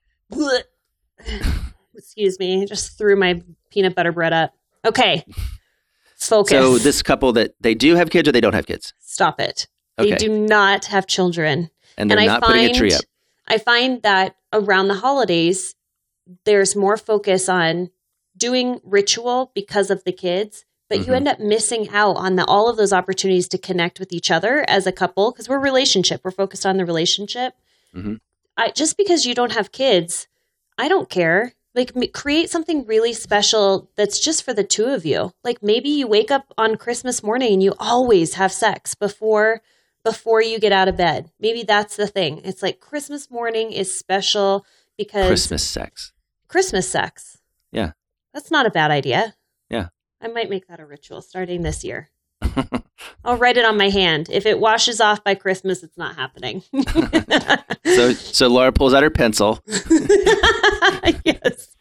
Excuse 1.96 2.38
me. 2.38 2.62
I 2.62 2.66
just 2.66 2.96
threw 2.96 3.16
my 3.16 3.42
peanut 3.70 3.94
butter 3.94 4.12
bread 4.12 4.32
up. 4.32 4.54
Okay. 4.84 5.24
Focus. 6.16 6.50
So 6.50 6.78
this 6.78 7.02
couple 7.02 7.32
that 7.34 7.54
they 7.60 7.74
do 7.74 7.94
have 7.94 8.10
kids 8.10 8.28
or 8.28 8.32
they 8.32 8.40
don't 8.40 8.54
have 8.54 8.66
kids, 8.66 8.92
Stop 8.98 9.40
it. 9.40 9.66
Okay. 9.98 10.10
They 10.10 10.16
do 10.16 10.28
not 10.28 10.86
have 10.86 11.06
children. 11.06 11.70
And 11.98 12.10
they're 12.10 12.18
and 12.18 12.26
not 12.26 12.42
I 12.42 12.46
putting 12.46 12.62
find, 12.64 12.76
a 12.76 12.78
tree 12.78 12.92
up. 12.94 13.02
I 13.46 13.58
find 13.58 14.02
that 14.02 14.36
around 14.52 14.88
the 14.88 14.94
holidays, 14.94 15.74
there's 16.44 16.74
more 16.76 16.96
focus 16.96 17.48
on 17.48 17.90
doing 18.36 18.80
ritual 18.84 19.50
because 19.54 19.90
of 19.90 20.04
the 20.04 20.12
kids, 20.12 20.64
but 20.88 21.00
you 21.00 21.06
Mhm. 21.12 21.16
end 21.16 21.28
up 21.28 21.40
missing 21.40 21.88
out 21.90 22.16
on 22.16 22.36
the, 22.36 22.44
all 22.46 22.68
of 22.68 22.76
those 22.76 22.92
opportunities 22.92 23.48
to 23.48 23.58
connect 23.58 23.98
with 23.98 24.12
each 24.12 24.30
other 24.30 24.64
as 24.68 24.86
a 24.86 24.92
couple 24.92 25.32
because 25.32 25.48
we're 25.48 25.58
relationship. 25.58 26.20
We're 26.24 26.30
focused 26.30 26.64
on 26.64 26.76
the 26.76 26.86
relationship. 26.86 27.54
Mhm. 27.94 28.20
I, 28.56 28.70
just 28.70 28.96
because 28.96 29.26
you 29.26 29.34
don't 29.34 29.52
have 29.52 29.72
kids, 29.72 30.28
I 30.76 30.88
don't 30.88 31.08
care. 31.10 31.54
Like 31.74 31.96
m- 31.96 32.08
create 32.12 32.50
something 32.50 32.84
really 32.86 33.12
special 33.12 33.90
that's 33.96 34.18
just 34.20 34.42
for 34.42 34.52
the 34.54 34.64
two 34.64 34.86
of 34.86 35.04
you. 35.04 35.32
Like 35.44 35.62
maybe 35.62 35.88
you 35.90 36.06
wake 36.06 36.30
up 36.30 36.52
on 36.56 36.76
Christmas 36.76 37.22
morning 37.22 37.52
and 37.54 37.62
you 37.62 37.74
always 37.78 38.34
have 38.34 38.52
sex 38.52 38.94
before 38.94 39.62
before 40.08 40.42
you 40.42 40.58
get 40.58 40.72
out 40.72 40.88
of 40.88 40.96
bed. 40.96 41.30
Maybe 41.38 41.62
that's 41.62 41.96
the 41.96 42.06
thing. 42.06 42.40
It's 42.44 42.62
like 42.62 42.80
Christmas 42.80 43.30
morning 43.30 43.72
is 43.72 43.96
special 43.96 44.64
because 44.96 45.26
Christmas 45.26 45.62
sex. 45.64 46.12
Christmas 46.48 46.88
sex. 46.88 47.38
Yeah. 47.72 47.92
That's 48.32 48.50
not 48.50 48.66
a 48.66 48.70
bad 48.70 48.90
idea. 48.90 49.34
Yeah. 49.70 49.88
I 50.20 50.28
might 50.28 50.50
make 50.50 50.66
that 50.68 50.80
a 50.80 50.86
ritual 50.86 51.20
starting 51.22 51.62
this 51.62 51.84
year. 51.84 52.10
I'll 53.24 53.36
write 53.36 53.56
it 53.56 53.64
on 53.64 53.76
my 53.76 53.90
hand. 53.90 54.28
If 54.30 54.46
it 54.46 54.58
washes 54.58 55.00
off 55.00 55.22
by 55.24 55.34
Christmas, 55.34 55.82
it's 55.82 55.98
not 55.98 56.16
happening. 56.16 56.62
So 57.84 58.12
so 58.12 58.48
Laura 58.48 58.70
pulls 58.70 58.92
out 58.92 59.02
her 59.02 59.08
pencil. 59.10 59.60
yes. 61.24 61.76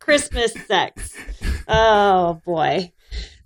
Christmas 0.00 0.52
sex. 0.66 1.14
Oh 1.68 2.40
boy. 2.44 2.90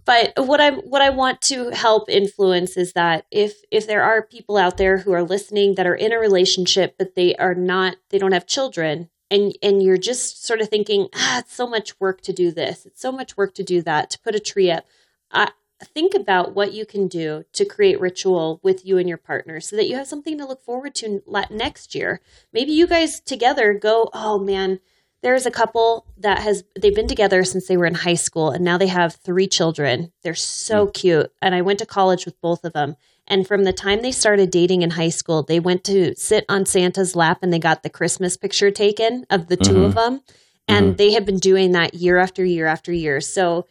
But 0.06 0.34
what 0.36 0.60
I 0.60 0.70
what 0.70 1.02
I 1.02 1.10
want 1.10 1.42
to 1.42 1.70
help 1.70 2.08
influence 2.08 2.76
is 2.76 2.92
that 2.92 3.26
if 3.30 3.56
if 3.70 3.86
there 3.86 4.04
are 4.04 4.22
people 4.22 4.56
out 4.56 4.78
there 4.78 4.98
who 4.98 5.12
are 5.12 5.24
listening 5.24 5.74
that 5.74 5.86
are 5.86 5.96
in 5.96 6.12
a 6.12 6.18
relationship 6.18 6.94
but 6.96 7.16
they 7.16 7.34
are 7.36 7.54
not 7.54 7.96
they 8.10 8.18
don't 8.18 8.32
have 8.32 8.46
children 8.46 9.10
and 9.30 9.52
and 9.62 9.82
you're 9.82 9.98
just 9.98 10.46
sort 10.46 10.60
of 10.60 10.68
thinking 10.68 11.08
ah 11.14 11.40
it's 11.40 11.52
so 11.54 11.66
much 11.66 11.98
work 12.00 12.20
to 12.22 12.32
do 12.32 12.52
this. 12.52 12.86
It's 12.86 13.02
so 13.02 13.10
much 13.12 13.36
work 13.36 13.54
to 13.56 13.64
do 13.64 13.82
that 13.82 14.08
to 14.10 14.20
put 14.20 14.36
a 14.36 14.40
tree 14.40 14.70
up. 14.70 14.86
I, 15.30 15.50
think 15.84 16.14
about 16.14 16.54
what 16.54 16.72
you 16.72 16.86
can 16.86 17.06
do 17.06 17.44
to 17.52 17.64
create 17.64 18.00
ritual 18.00 18.60
with 18.62 18.86
you 18.86 18.96
and 18.96 19.06
your 19.06 19.18
partner 19.18 19.60
so 19.60 19.76
that 19.76 19.86
you 19.86 19.94
have 19.94 20.06
something 20.06 20.38
to 20.38 20.46
look 20.46 20.62
forward 20.62 20.94
to 20.94 21.22
next 21.50 21.94
year. 21.94 22.22
Maybe 22.50 22.72
you 22.72 22.86
guys 22.86 23.20
together 23.20 23.74
go 23.74 24.08
oh 24.14 24.38
man 24.38 24.80
there's 25.22 25.46
a 25.46 25.50
couple 25.50 26.06
that 26.18 26.38
has 26.40 26.64
they've 26.80 26.94
been 26.94 27.08
together 27.08 27.44
since 27.44 27.66
they 27.66 27.76
were 27.76 27.86
in 27.86 27.94
high 27.94 28.14
school 28.14 28.50
and 28.50 28.64
now 28.64 28.78
they 28.78 28.86
have 28.86 29.16
three 29.16 29.46
children. 29.46 30.12
They're 30.22 30.34
so 30.34 30.86
hmm. 30.86 30.92
cute 30.92 31.32
and 31.42 31.54
i 31.54 31.62
went 31.62 31.78
to 31.80 31.86
college 31.86 32.24
with 32.24 32.40
both 32.40 32.64
of 32.64 32.72
them. 32.72 32.96
And 33.28 33.46
from 33.46 33.64
the 33.64 33.72
time 33.72 34.02
they 34.02 34.12
started 34.12 34.50
dating 34.50 34.82
in 34.82 34.90
high 34.90 35.08
school 35.08 35.42
they 35.42 35.60
went 35.60 35.84
to 35.84 36.14
sit 36.16 36.44
on 36.48 36.66
santa's 36.66 37.16
lap 37.16 37.38
and 37.42 37.52
they 37.52 37.58
got 37.58 37.82
the 37.82 37.90
christmas 37.90 38.36
picture 38.36 38.70
taken 38.70 39.26
of 39.30 39.48
the 39.48 39.56
2 39.56 39.84
of 39.84 39.94
mm-hmm. 39.94 39.94
them. 39.94 40.20
And 40.68 40.86
mm-hmm. 40.86 40.96
they 40.96 41.12
have 41.12 41.24
been 41.24 41.38
doing 41.38 41.72
that 41.72 41.94
year 41.94 42.18
after 42.18 42.44
year 42.44 42.66
after 42.66 42.92
year. 42.92 43.20
So 43.20 43.66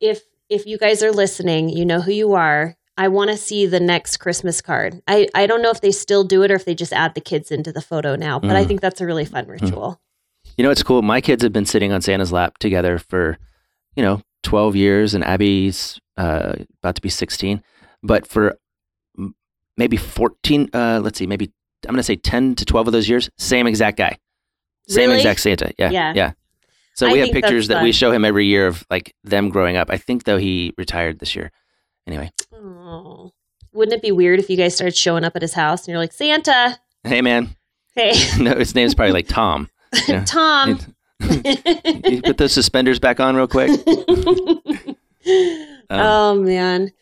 if 0.00 0.22
if 0.48 0.66
you 0.66 0.78
guys 0.78 1.02
are 1.02 1.12
listening 1.12 1.68
you 1.68 1.84
know 1.84 2.00
who 2.00 2.12
you 2.12 2.34
are. 2.34 2.76
I 2.98 3.08
want 3.08 3.28
to 3.28 3.36
see 3.36 3.66
the 3.66 3.78
next 3.78 4.16
christmas 4.16 4.62
card. 4.62 5.02
I 5.06 5.28
i 5.34 5.46
don't 5.46 5.60
know 5.60 5.70
if 5.70 5.82
they 5.82 5.92
still 5.92 6.24
do 6.24 6.42
it 6.42 6.50
or 6.50 6.54
if 6.54 6.64
they 6.64 6.74
just 6.74 6.94
add 6.94 7.14
the 7.14 7.20
kids 7.20 7.50
into 7.50 7.70
the 7.70 7.82
photo 7.82 8.16
now 8.16 8.40
but 8.40 8.56
i 8.56 8.64
mm. 8.64 8.66
think 8.66 8.80
that's 8.80 9.02
a 9.02 9.06
really 9.06 9.26
fun 9.26 9.44
mm. 9.44 9.60
ritual 9.60 10.00
You 10.56 10.64
know, 10.64 10.70
it's 10.70 10.82
cool. 10.82 11.02
My 11.02 11.20
kids 11.20 11.42
have 11.42 11.52
been 11.52 11.66
sitting 11.66 11.92
on 11.92 12.00
Santa's 12.00 12.32
lap 12.32 12.58
together 12.58 12.98
for, 12.98 13.38
you 13.94 14.02
know, 14.02 14.22
12 14.42 14.76
years, 14.76 15.14
and 15.14 15.22
Abby's 15.24 16.00
uh, 16.16 16.54
about 16.82 16.94
to 16.96 17.02
be 17.02 17.08
16. 17.08 17.62
But 18.02 18.26
for 18.26 18.56
maybe 19.76 19.96
14, 19.96 20.70
uh, 20.72 21.00
let's 21.02 21.18
see, 21.18 21.26
maybe 21.26 21.52
I'm 21.86 21.92
going 21.92 21.98
to 21.98 22.02
say 22.02 22.16
10 22.16 22.54
to 22.56 22.64
12 22.64 22.86
of 22.88 22.92
those 22.92 23.08
years, 23.08 23.28
same 23.38 23.66
exact 23.66 23.98
guy. 23.98 24.18
Same 24.88 25.08
Really? 25.08 25.16
exact 25.20 25.40
Santa. 25.40 25.72
Yeah. 25.78 25.90
Yeah. 25.90 26.12
Yeah. 26.14 26.32
So 26.94 27.06
I 27.08 27.12
we 27.12 27.18
have 27.18 27.30
pictures 27.32 27.68
that 27.68 27.82
we 27.82 27.92
show 27.92 28.10
him 28.10 28.24
every 28.24 28.46
year 28.46 28.66
of 28.66 28.86
like 28.88 29.14
them 29.24 29.50
growing 29.50 29.76
up. 29.76 29.90
I 29.90 29.98
think, 29.98 30.24
though, 30.24 30.38
he 30.38 30.72
retired 30.78 31.18
this 31.18 31.36
year. 31.36 31.50
Anyway, 32.06 32.30
Oh, 32.54 33.32
wouldn't 33.72 33.94
it 33.94 34.00
be 34.00 34.12
weird 34.12 34.38
if 34.38 34.48
you 34.48 34.56
guys 34.56 34.74
started 34.76 34.96
showing 34.96 35.24
up 35.24 35.34
at 35.36 35.42
his 35.42 35.52
house 35.54 35.80
and 35.82 35.88
you're 35.88 35.98
like, 35.98 36.12
Santa, 36.12 36.78
hey, 37.04 37.20
man. 37.20 37.54
hey, 37.94 38.12
No, 38.38 38.54
his 38.54 38.74
name's 38.74 38.94
probably 38.94 39.12
like 39.12 39.26
Tom. 39.28 39.68
Yeah. 40.06 40.24
Tom. 40.26 40.78
you 41.20 42.22
put 42.22 42.38
those 42.38 42.52
suspenders 42.52 42.98
back 42.98 43.20
on 43.20 43.36
real 43.36 43.48
quick. 43.48 43.70
Um, 45.88 46.00
oh 46.00 46.34
man. 46.42 46.92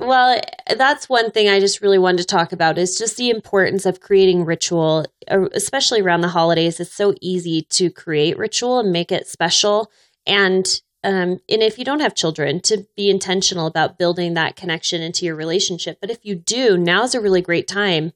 Well, 0.00 0.40
that's 0.76 1.08
one 1.08 1.30
thing 1.30 1.48
I 1.48 1.60
just 1.60 1.82
really 1.82 1.98
wanted 1.98 2.18
to 2.18 2.24
talk 2.24 2.52
about 2.52 2.78
is 2.78 2.98
just 2.98 3.16
the 3.16 3.28
importance 3.30 3.84
of 3.84 4.00
creating 4.00 4.44
ritual, 4.44 5.06
uh, 5.28 5.48
especially 5.52 6.00
around 6.00 6.22
the 6.22 6.28
holidays. 6.28 6.80
It's 6.80 6.92
so 6.92 7.14
easy 7.20 7.62
to 7.70 7.90
create 7.90 8.38
ritual 8.38 8.80
and 8.80 8.90
make 8.90 9.12
it 9.12 9.26
special, 9.28 9.90
and 10.26 10.66
um, 11.04 11.40
and 11.48 11.62
if 11.62 11.78
you 11.78 11.84
don't 11.84 12.00
have 12.00 12.14
children, 12.14 12.60
to 12.62 12.86
be 12.96 13.10
intentional 13.10 13.66
about 13.66 13.98
building 13.98 14.34
that 14.34 14.56
connection 14.56 15.02
into 15.02 15.26
your 15.26 15.34
relationship. 15.34 15.98
But 16.00 16.10
if 16.10 16.24
you 16.24 16.36
do, 16.36 16.76
now's 16.76 17.14
a 17.14 17.20
really 17.20 17.42
great 17.42 17.68
time 17.68 18.12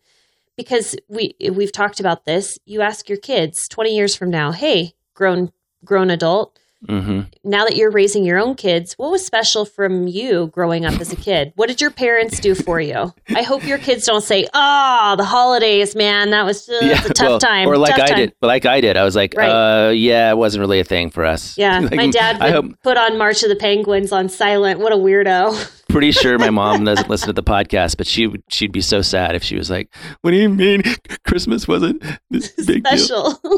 because 0.56 0.96
we 1.08 1.34
we've 1.52 1.72
talked 1.72 2.00
about 2.00 2.24
this. 2.24 2.58
You 2.64 2.82
ask 2.82 3.08
your 3.08 3.18
kids 3.18 3.68
twenty 3.68 3.94
years 3.94 4.14
from 4.16 4.30
now, 4.30 4.52
"Hey, 4.52 4.94
grown 5.14 5.52
grown 5.84 6.10
adult." 6.10 6.58
Hmm 6.88 7.22
now 7.44 7.64
that 7.64 7.76
you're 7.76 7.90
raising 7.90 8.24
your 8.24 8.38
own 8.38 8.54
kids, 8.54 8.94
what 8.94 9.10
was 9.10 9.24
special 9.24 9.64
from 9.64 10.08
you 10.08 10.48
growing 10.48 10.84
up 10.84 11.00
as 11.00 11.12
a 11.12 11.16
kid? 11.16 11.52
What 11.54 11.68
did 11.68 11.80
your 11.80 11.90
parents 11.90 12.40
do 12.40 12.54
for 12.54 12.80
you? 12.80 13.14
I 13.34 13.42
hope 13.42 13.64
your 13.64 13.78
kids 13.78 14.04
don't 14.04 14.22
say, 14.22 14.46
"Oh, 14.52 15.14
the 15.16 15.24
holidays, 15.24 15.94
man, 15.94 16.30
that 16.30 16.44
was 16.44 16.68
uh, 16.68 16.78
it's 16.82 17.10
a 17.10 17.14
tough 17.14 17.28
well, 17.28 17.38
time." 17.38 17.68
Or 17.68 17.78
like 17.78 17.94
I 17.94 18.06
time." 18.06 18.18
did, 18.18 18.34
like 18.42 18.66
I 18.66 18.80
did. 18.80 18.96
I 18.96 19.04
was 19.04 19.14
like, 19.14 19.34
Right. 19.36 19.48
uh, 19.48 19.90
yeah, 19.90 20.30
it 20.30 20.36
wasn't 20.36 20.60
really 20.60 20.80
a 20.80 20.84
thing 20.84 21.10
for 21.10 21.24
us. 21.24 21.56
Yeah, 21.56 21.78
Like, 21.86 21.94
my 21.94 22.10
dad 22.10 22.38
I 22.40 22.50
hope, 22.50 22.66
put 22.82 22.96
on 22.96 23.16
March 23.16 23.42
of 23.42 23.48
the 23.48 23.56
Penguins 23.56 24.12
on 24.12 24.28
silent. 24.28 24.80
What 24.80 24.92
a 24.92 24.96
weirdo! 24.96 25.84
pretty 25.88 26.10
sure 26.10 26.38
my 26.38 26.50
mom 26.50 26.84
doesn't 26.84 27.08
listen 27.08 27.28
to 27.28 27.32
the 27.32 27.42
podcast, 27.42 27.96
but 27.96 28.06
she 28.06 28.26
would, 28.26 28.42
she'd 28.50 28.72
be 28.72 28.80
so 28.80 29.00
sad 29.02 29.34
if 29.34 29.42
she 29.42 29.56
was 29.56 29.70
like, 29.70 29.94
"What 30.22 30.32
do 30.32 30.36
you 30.36 30.48
mean 30.48 30.82
Christmas 31.24 31.68
wasn't 31.68 32.02
this 32.30 32.52
big 32.66 32.84
deal?" 32.84 33.40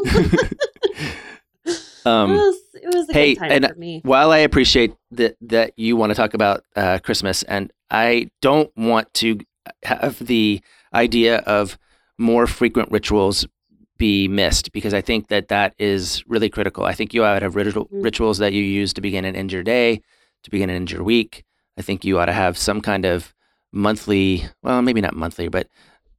Special. 2.01 2.11
it, 2.11 2.23
Um, 2.23 2.31
was, 2.31 2.55
it 2.73 2.93
was 2.95 3.09
a 3.09 3.13
hey, 3.13 3.33
good 3.33 3.39
time 3.39 3.51
and 3.51 3.67
for 3.67 3.75
me. 3.79 4.01
while 4.03 4.31
I 4.31 4.39
appreciate 4.39 4.93
that 5.11 5.35
that 5.41 5.73
you 5.77 5.95
want 5.95 6.11
to 6.11 6.15
talk 6.15 6.33
about 6.33 6.63
uh, 6.75 6.99
Christmas, 7.03 7.43
and 7.43 7.71
I 7.91 8.29
don't 8.41 8.71
want 8.77 9.13
to 9.15 9.39
have 9.83 10.19
the 10.25 10.61
idea 10.93 11.37
of 11.39 11.77
more 12.17 12.47
frequent 12.47 12.91
rituals 12.91 13.45
be 13.97 14.27
missed 14.27 14.71
because 14.71 14.93
I 14.93 15.01
think 15.01 15.27
that 15.27 15.49
that 15.49 15.73
is 15.77 16.23
really 16.27 16.49
critical. 16.49 16.85
I 16.85 16.93
think 16.93 17.13
you 17.13 17.23
ought 17.23 17.39
to 17.39 17.45
have 17.45 17.55
ritual, 17.55 17.85
Mm. 17.87 18.03
rituals 18.03 18.37
that 18.37 18.53
you 18.53 18.63
use 18.63 18.93
to 18.93 19.01
begin 19.01 19.25
and 19.25 19.35
end 19.35 19.51
your 19.51 19.63
day, 19.63 20.01
to 20.43 20.49
begin 20.49 20.69
and 20.69 20.77
end 20.77 20.91
your 20.91 21.03
week. 21.03 21.43
I 21.77 21.81
think 21.81 22.05
you 22.05 22.17
ought 22.19 22.25
to 22.27 22.33
have 22.33 22.57
some 22.57 22.81
kind 22.81 23.05
of 23.05 23.33
monthly, 23.73 24.45
well, 24.63 24.81
maybe 24.81 25.01
not 25.01 25.15
monthly, 25.15 25.47
but 25.49 25.67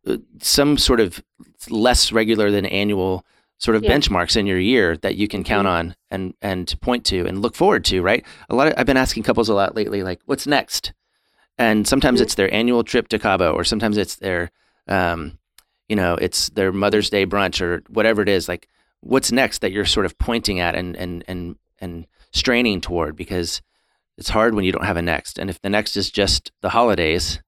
uh, 0.06 0.18
some 0.40 0.78
sort 0.78 1.00
of 1.00 1.22
less 1.68 2.12
regular 2.12 2.50
than 2.50 2.66
annual 2.66 3.24
sort 3.60 3.76
of 3.76 3.84
Yeah. 3.84 3.92
benchmarks 3.96 4.36
in 4.36 4.46
your 4.46 4.58
year 4.58 4.96
that 4.98 5.14
you 5.16 5.28
can 5.28 5.44
count 5.44 5.68
on 5.68 5.94
and 6.10 6.34
and 6.42 6.74
point 6.80 7.04
to 7.06 7.26
and 7.26 7.40
look 7.40 7.54
forward 7.54 7.84
to, 7.84 8.02
right? 8.02 8.24
A 8.48 8.54
lot 8.56 8.66
of 8.66 8.74
I've 8.76 8.86
been 8.86 8.96
asking 8.96 9.22
couples 9.22 9.48
a 9.48 9.54
lot 9.54 9.76
lately 9.76 10.02
like 10.02 10.20
what's 10.26 10.46
next? 10.46 10.92
And 11.58 11.86
sometimes 11.86 12.18
Mhm. 12.20 12.22
it's 12.24 12.34
their 12.36 12.52
annual 12.52 12.82
trip 12.82 13.06
to 13.08 13.18
Cabo 13.18 13.52
or 13.52 13.62
sometimes 13.64 13.96
it's 13.96 14.16
their 14.16 14.50
um 14.88 15.38
you 15.88 15.96
know, 15.96 16.14
it's 16.14 16.48
their 16.50 16.72
Mother's 16.72 17.10
Day 17.10 17.26
brunch 17.26 17.60
or 17.60 17.82
whatever 17.88 18.22
it 18.22 18.28
is, 18.28 18.48
like 18.48 18.66
what's 19.00 19.30
next 19.32 19.60
that 19.60 19.72
you're 19.72 19.84
sort 19.84 20.06
of 20.06 20.16
pointing 20.18 20.58
at 20.60 20.74
and 20.74 20.96
and 20.96 21.22
and 21.28 21.56
and 21.80 22.06
straining 22.32 22.80
toward 22.80 23.14
because 23.16 23.60
it's 24.16 24.30
hard 24.30 24.54
when 24.54 24.64
you 24.64 24.72
don't 24.72 24.84
have 24.84 24.96
a 24.98 25.02
next. 25.02 25.38
And 25.38 25.50
if 25.50 25.60
the 25.60 25.68
next 25.70 25.96
is 25.96 26.10
just 26.10 26.52
the 26.60 26.70
holidays, 26.70 27.40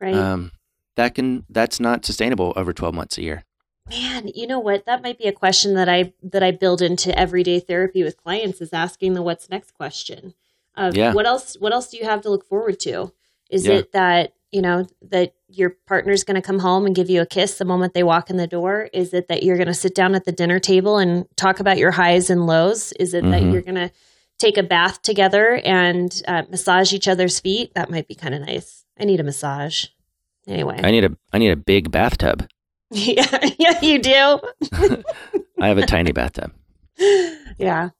Right. 0.00 0.14
um, 0.14 0.52
that 0.96 1.14
can 1.14 1.44
that's 1.48 1.80
not 1.80 2.04
sustainable 2.04 2.52
over 2.56 2.72
12 2.72 2.94
months 2.94 3.16
a 3.18 3.22
year. 3.22 3.44
Man, 3.90 4.28
you 4.34 4.46
know 4.46 4.58
what? 4.58 4.84
That 4.86 5.02
might 5.02 5.18
be 5.18 5.24
a 5.24 5.32
question 5.32 5.74
that 5.74 5.88
I 5.88 6.12
that 6.22 6.42
I 6.42 6.50
build 6.50 6.82
into 6.82 7.16
everyday 7.18 7.58
therapy 7.60 8.02
with 8.02 8.16
clients 8.16 8.60
is 8.60 8.72
asking 8.72 9.14
the 9.14 9.22
what's 9.22 9.48
next 9.48 9.72
question. 9.72 10.34
Of 10.76 10.96
Yeah. 10.96 11.12
what 11.14 11.26
else 11.26 11.56
what 11.58 11.72
else 11.72 11.88
do 11.90 11.96
you 11.96 12.04
have 12.04 12.20
to 12.22 12.30
look 12.30 12.44
forward 12.46 12.78
to? 12.80 13.12
Is 13.50 13.66
Yeah. 13.66 13.74
it 13.76 13.92
that, 13.92 14.34
you 14.52 14.60
know, 14.60 14.86
that 15.10 15.32
your 15.48 15.70
partner's 15.86 16.22
going 16.22 16.34
to 16.34 16.42
come 16.42 16.58
home 16.58 16.84
and 16.84 16.94
give 16.94 17.08
you 17.08 17.22
a 17.22 17.26
kiss 17.26 17.56
the 17.56 17.64
moment 17.64 17.94
they 17.94 18.02
walk 18.02 18.28
in 18.28 18.36
the 18.36 18.46
door? 18.46 18.90
Is 18.92 19.14
it 19.14 19.28
that 19.28 19.42
you're 19.42 19.56
going 19.56 19.68
to 19.68 19.74
sit 19.74 19.94
down 19.94 20.14
at 20.14 20.24
the 20.26 20.32
dinner 20.32 20.58
table 20.58 20.98
and 20.98 21.24
talk 21.36 21.58
about 21.58 21.78
your 21.78 21.92
highs 21.92 22.28
and 22.28 22.46
lows? 22.46 22.92
Is 23.00 23.14
it 23.14 23.22
that 23.24 23.42
Mhm. 23.42 23.52
you're 23.52 23.62
going 23.62 23.74
to 23.76 23.90
take 24.38 24.58
a 24.58 24.62
bath 24.62 25.00
together 25.00 25.60
and 25.64 26.22
uh, 26.28 26.42
massage 26.50 26.92
each 26.92 27.08
other's 27.08 27.40
feet? 27.40 27.72
That 27.74 27.88
might 27.90 28.06
be 28.06 28.14
kind 28.14 28.34
of 28.34 28.42
nice. 28.42 28.84
I 29.00 29.04
need 29.04 29.18
a 29.20 29.24
massage. 29.24 29.86
Anyway. 30.46 30.78
I 30.82 30.90
need 30.90 31.04
a 31.04 31.10
I 31.32 31.38
need 31.38 31.50
a 31.50 31.56
big 31.56 31.90
bathtub. 31.90 32.46
yeah, 32.90 33.50
yeah, 33.58 33.80
you 33.82 33.98
do. 34.00 34.40
I 35.60 35.68
have 35.68 35.78
a 35.78 35.86
tiny 35.86 36.12
bathtub. 36.12 36.52
yeah. 37.58 37.90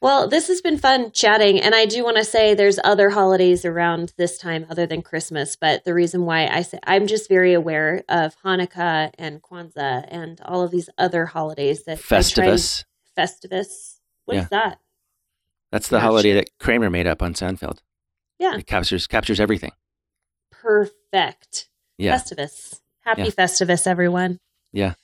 Well, 0.00 0.28
this 0.28 0.48
has 0.48 0.60
been 0.60 0.76
fun 0.76 1.12
chatting. 1.12 1.58
And 1.58 1.74
I 1.74 1.86
do 1.86 2.04
want 2.04 2.18
to 2.18 2.24
say 2.24 2.52
there's 2.52 2.78
other 2.84 3.08
holidays 3.10 3.64
around 3.64 4.12
this 4.18 4.36
time 4.36 4.66
other 4.68 4.84
than 4.86 5.00
Christmas. 5.00 5.56
But 5.56 5.84
the 5.84 5.94
reason 5.94 6.26
why 6.26 6.46
I 6.46 6.60
say 6.60 6.78
I'm 6.86 7.06
just 7.06 7.26
very 7.30 7.54
aware 7.54 8.02
of 8.10 8.36
Hanukkah 8.44 9.12
and 9.16 9.40
Kwanzaa 9.42 10.04
and 10.08 10.38
all 10.44 10.62
of 10.62 10.70
these 10.70 10.90
other 10.98 11.24
holidays 11.24 11.84
that 11.84 11.98
I 11.98 12.02
try 12.02 12.16
and- 12.18 12.58
Festivus. 12.58 12.84
Festivus. 13.16 14.00
What 14.26 14.36
is 14.36 14.42
Yeah. 14.42 14.48
that? 14.50 14.78
That's 15.72 15.88
the 15.88 15.96
Gotcha. 15.96 16.04
holiday 16.06 16.32
that 16.34 16.50
Kramer 16.58 16.90
made 16.90 17.06
up 17.06 17.22
on 17.22 17.32
Seinfeld. 17.32 17.78
Yeah. 18.38 18.56
It 18.58 18.66
captures 18.66 19.06
captures 19.06 19.40
everything. 19.40 19.72
Perfect. 20.50 21.68
Yeah. 21.96 22.16
Festivus. 22.18 22.80
Happy 23.04 23.22
Yeah. 23.22 23.28
Festivus, 23.30 23.86
everyone. 23.86 24.38
Yeah. 24.72 24.94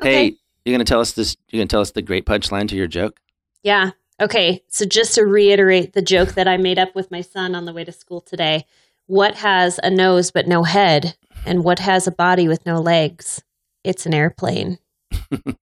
Okay. 0.00 0.30
Hey, 0.30 0.36
you're 0.64 0.74
gonna 0.74 0.84
tell 0.84 1.00
us 1.00 1.12
this 1.12 1.36
you're 1.50 1.60
gonna 1.60 1.68
tell 1.68 1.80
us 1.80 1.92
the 1.92 2.02
great 2.02 2.26
punchline 2.26 2.68
to 2.68 2.76
your 2.76 2.86
joke? 2.86 3.20
Yeah. 3.62 3.90
Okay. 4.20 4.62
So 4.68 4.84
just 4.84 5.14
to 5.14 5.22
reiterate 5.24 5.92
the 5.92 6.02
joke 6.02 6.34
that 6.34 6.46
I 6.46 6.56
made 6.56 6.78
up 6.78 6.94
with 6.94 7.10
my 7.10 7.20
son 7.20 7.54
on 7.54 7.64
the 7.64 7.72
way 7.72 7.84
to 7.84 7.92
school 7.92 8.20
today 8.20 8.64
what 9.06 9.34
has 9.36 9.78
a 9.82 9.90
nose 9.90 10.30
but 10.30 10.46
no 10.46 10.62
head? 10.62 11.16
And 11.46 11.62
what 11.62 11.78
has 11.78 12.06
a 12.06 12.12
body 12.12 12.48
with 12.48 12.64
no 12.64 12.80
legs? 12.80 13.42
It's 13.82 14.06
an 14.06 14.14
airplane. 14.14 14.78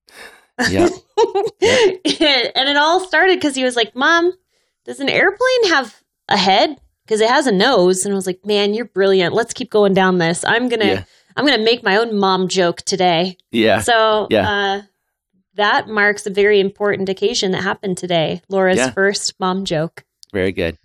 Yeah. 0.69 0.87
and 1.17 2.69
it 2.69 2.77
all 2.77 2.99
started 2.99 3.37
because 3.37 3.55
he 3.55 3.63
was 3.63 3.75
like, 3.75 3.95
Mom, 3.95 4.31
does 4.85 4.99
an 4.99 5.09
airplane 5.09 5.69
have 5.69 6.03
a 6.29 6.37
head? 6.37 6.79
Because 7.03 7.21
it 7.21 7.29
has 7.29 7.47
a 7.47 7.51
nose. 7.51 8.05
And 8.05 8.13
I 8.13 8.15
was 8.15 8.27
like, 8.27 8.45
Man, 8.45 8.75
you're 8.75 8.85
brilliant. 8.85 9.33
Let's 9.33 9.51
keep 9.51 9.71
going 9.71 9.95
down 9.95 10.19
this. 10.19 10.45
I'm 10.45 10.69
gonna 10.69 10.85
Yeah. 10.85 11.03
I'm 11.35 11.45
gonna 11.45 11.63
make 11.63 11.83
my 11.83 11.97
own 11.97 12.17
mom 12.17 12.47
joke 12.47 12.81
today. 12.83 13.37
Yeah. 13.51 13.79
So 13.81 14.27
Yeah. 14.29 14.49
uh, 14.49 14.81
that 15.55 15.87
marks 15.87 16.25
a 16.25 16.29
very 16.29 16.59
important 16.59 17.09
occasion 17.09 17.51
that 17.51 17.61
happened 17.63 17.97
today. 17.97 18.41
Laura's 18.49 18.77
Yeah. 18.77 18.91
first 18.91 19.33
mom 19.39 19.65
joke. 19.65 20.03
Very 20.33 20.51
good. 20.51 20.77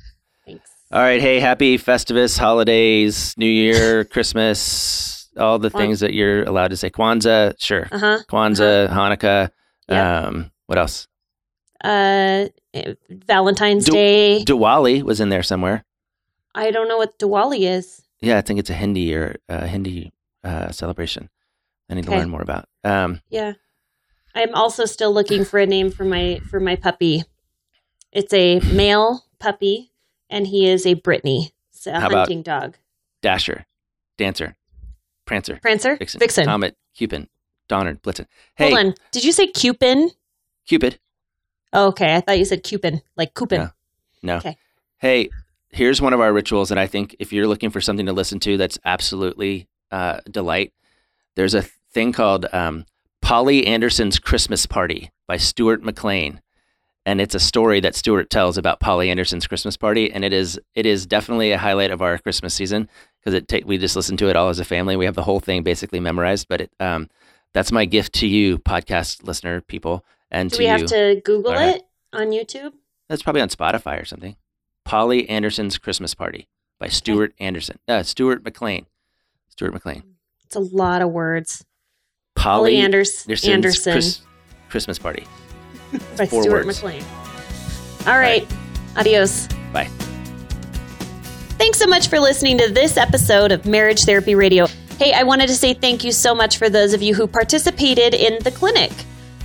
Thanks. 0.47 0.71
All 0.93 1.01
right. 1.01 1.21
Hey, 1.21 1.41
happy 1.41 1.79
Festivus, 1.79 2.39
holidays, 2.39 3.35
New 3.37 3.47
Year, 3.51 4.05
Christmas, 4.15 5.29
all 5.39 5.59
the 5.59 5.71
Kwan- 5.71 5.83
things 5.85 6.01
that 6.01 6.13
you're 6.15 6.43
allowed 6.45 6.69
to 6.69 6.77
say. 6.77 6.91
Kwanzaa, 6.91 7.55
sure. 7.59 7.89
Uh 7.91 7.99
huh. 7.99 8.19
Kwanzaa, 8.31 8.89
Hanukkah. 8.89 9.51
Yep. 9.89 10.05
Um, 10.27 10.51
what 10.67 10.79
else? 10.79 11.07
Uh, 11.83 12.49
eh, 12.75 12.95
Valentine's 13.09 13.85
Du- 13.87 13.93
Day. 13.93 14.45
Diwali 14.45 15.03
was 15.03 15.21
in 15.21 15.29
there 15.29 15.43
somewhere. 15.43 15.85
I 16.55 16.71
don't 16.71 16.89
know 16.89 16.99
what 16.99 17.19
Diwali 17.19 17.61
is. 17.71 18.03
Yeah, 18.21 18.37
I 18.37 18.41
think 18.43 18.59
it's 18.59 18.69
a 18.71 18.75
Hindi 18.75 19.15
or 19.15 19.37
uh, 19.49 19.67
Hindi 19.67 20.13
uh, 20.45 20.71
celebration. 20.71 21.29
I 21.91 21.95
need 21.95 22.05
to 22.05 22.11
learn 22.11 22.29
more 22.31 22.43
about. 22.43 22.69
Um, 22.85 23.21
Yeah. 23.31 23.55
I'm 24.35 24.55
also 24.55 24.85
still 24.85 25.13
looking 25.13 25.45
for 25.45 25.59
a 25.59 25.67
name 25.67 25.91
for 25.91 26.05
my 26.05 26.41
for 26.49 26.61
my 26.61 26.77
puppy. 26.77 27.25
It's 28.13 28.33
a 28.33 28.61
male 28.61 29.25
puppy, 29.39 29.91
and 30.31 30.47
he 30.47 30.69
is 30.69 30.87
a 30.87 30.95
Brittany, 30.95 31.53
so 31.71 31.93
a 31.93 32.01
How 32.01 32.11
hunting 32.11 32.43
dog. 32.43 32.77
Dasher, 33.23 33.67
Dancer, 34.17 34.57
Prancer, 35.25 35.59
Prancer, 35.61 35.97
Vixen, 35.97 36.19
Vixen. 36.21 36.45
Comet, 36.45 36.77
Cupid, 36.95 37.29
Donner, 37.69 37.95
Blitzen. 37.97 38.27
Hey, 38.55 38.71
Hold 38.73 38.87
on. 38.87 38.95
Did 39.11 39.25
you 39.25 39.33
say 39.33 39.47
Cupid? 39.49 40.13
Cupid. 40.67 40.99
Oh, 41.73 41.89
okay, 41.89 42.15
I 42.15 42.21
thought 42.21 42.39
you 42.39 42.45
said 42.45 42.63
Cupid, 42.63 43.03
like 43.17 43.35
Cupid. 43.35 43.59
No. 43.59 43.71
No. 44.23 44.37
Okay. 44.37 44.57
Hey, 44.99 45.31
here's 45.71 46.01
one 46.01 46.13
of 46.13 46.21
our 46.21 46.33
rituals 46.33 46.69
that 46.69 46.79
I 46.79 46.87
think 46.87 47.17
if 47.19 47.33
you're 47.33 47.47
looking 47.47 47.71
for 47.71 47.81
something 47.81 48.07
to 48.07 48.13
listen 48.13 48.39
to 48.41 48.57
that's 48.57 48.79
absolutely 48.85 49.69
uh, 49.91 50.21
delight, 50.31 50.73
there's 51.37 51.55
a 51.55 51.63
thing 51.93 52.13
called 52.13 52.47
um, 52.53 52.85
Polly 53.23 53.67
Anderson's 53.67 54.19
Christmas 54.19 54.67
Party 54.67 55.11
by 55.27 55.37
Stuart 55.37 55.83
McLean. 55.83 56.41
And 57.07 57.23
it's 57.23 57.35
a 57.35 57.41
story 57.41 57.81
that 57.81 57.95
Stuart 57.95 58.29
tells 58.29 58.59
about 58.59 58.81
Polly 58.81 59.09
Anderson's 59.09 59.47
Christmas 59.47 59.79
party, 59.79 60.13
and 60.13 60.27
it 60.27 60.33
is 60.35 60.61
it 60.75 60.85
is 60.85 61.07
definitely 61.07 61.53
a 61.53 61.59
highlight 61.59 61.91
of 61.91 62.03
our 62.03 62.19
Christmas 62.19 62.53
season 62.53 62.87
because 63.19 63.33
it 63.33 63.49
ta- 63.49 63.65
we 63.65 63.79
just 63.79 63.97
listen 63.97 64.19
to 64.19 64.29
it 64.29 64.37
all 64.37 64.51
as 64.51 64.59
a 64.59 64.65
family. 64.65 64.95
We 64.95 65.07
have 65.07 65.15
the 65.15 65.23
whole 65.23 65.41
thing 65.41 65.63
basically 65.63 66.01
memorized, 66.01 66.49
but 66.49 66.61
it 66.61 66.71
um, 66.81 67.09
that's 67.55 67.73
my 67.73 67.87
gift 67.87 68.13
to 68.15 68.27
you, 68.27 68.59
podcast 68.59 69.27
listener 69.27 69.63
people, 69.63 70.05
and 70.31 70.51
Do 70.51 70.57
to 70.57 70.63
we 70.63 70.67
have 70.67 70.81
you. 70.83 70.89
to 70.89 71.23
Google 71.25 71.53
Go 71.55 71.61
it 71.61 71.83
on 72.13 72.27
YouTube? 72.27 72.75
That's 73.09 73.23
probably 73.23 73.41
on 73.41 73.49
Spotify 73.49 74.03
or 74.03 74.05
something. 74.05 74.37
Polly 74.85 75.27
Anderson's 75.31 75.79
Christmas 75.79 76.15
Party 76.15 76.47
by 76.79 76.89
Stuart 76.89 77.33
Anderson. 77.39 77.79
Uh, 77.89 78.03
Stuart 78.03 78.45
McLean. 78.45 78.85
Stuart 79.49 79.73
McLean. 79.73 80.03
It's 80.45 80.57
a 80.57 80.61
lot 80.61 81.03
of 81.03 81.11
words. 81.11 81.65
Polly, 82.35 82.73
Polly 82.73 82.77
Anders- 82.79 83.25
Anderson's 83.27 83.53
Anderson. 83.53 83.93
Chris- 83.93 84.21
Christmas 84.69 84.99
Party. 84.99 85.27
by 86.17 86.27
four 86.27 86.43
Stuart 86.43 86.67
words. 86.67 86.83
McLean. 86.83 87.05
All 88.07 88.19
right. 88.19 88.47
Adios. 88.97 89.49
Bye. 89.73 89.89
Thanks 91.59 91.79
so 91.79 91.87
much 91.87 92.09
for 92.09 92.21
listening 92.21 92.57
to 92.59 92.71
this 92.73 92.97
episode 92.97 93.51
of 93.53 93.67
Marriage 93.67 94.05
Therapy 94.05 94.35
Radio. 94.35 94.67
Hey, 94.99 95.13
I 95.13 95.25
wanted 95.25 95.49
to 95.49 95.55
say 95.55 95.75
thank 95.75 96.05
you 96.05 96.13
so 96.13 96.35
much 96.35 96.57
for 96.57 96.69
those 96.71 96.93
of 96.93 97.03
you 97.03 97.15
who 97.15 97.27
participated 97.27 98.15
in 98.15 98.43
the 98.43 98.51
clinic. 98.51 98.93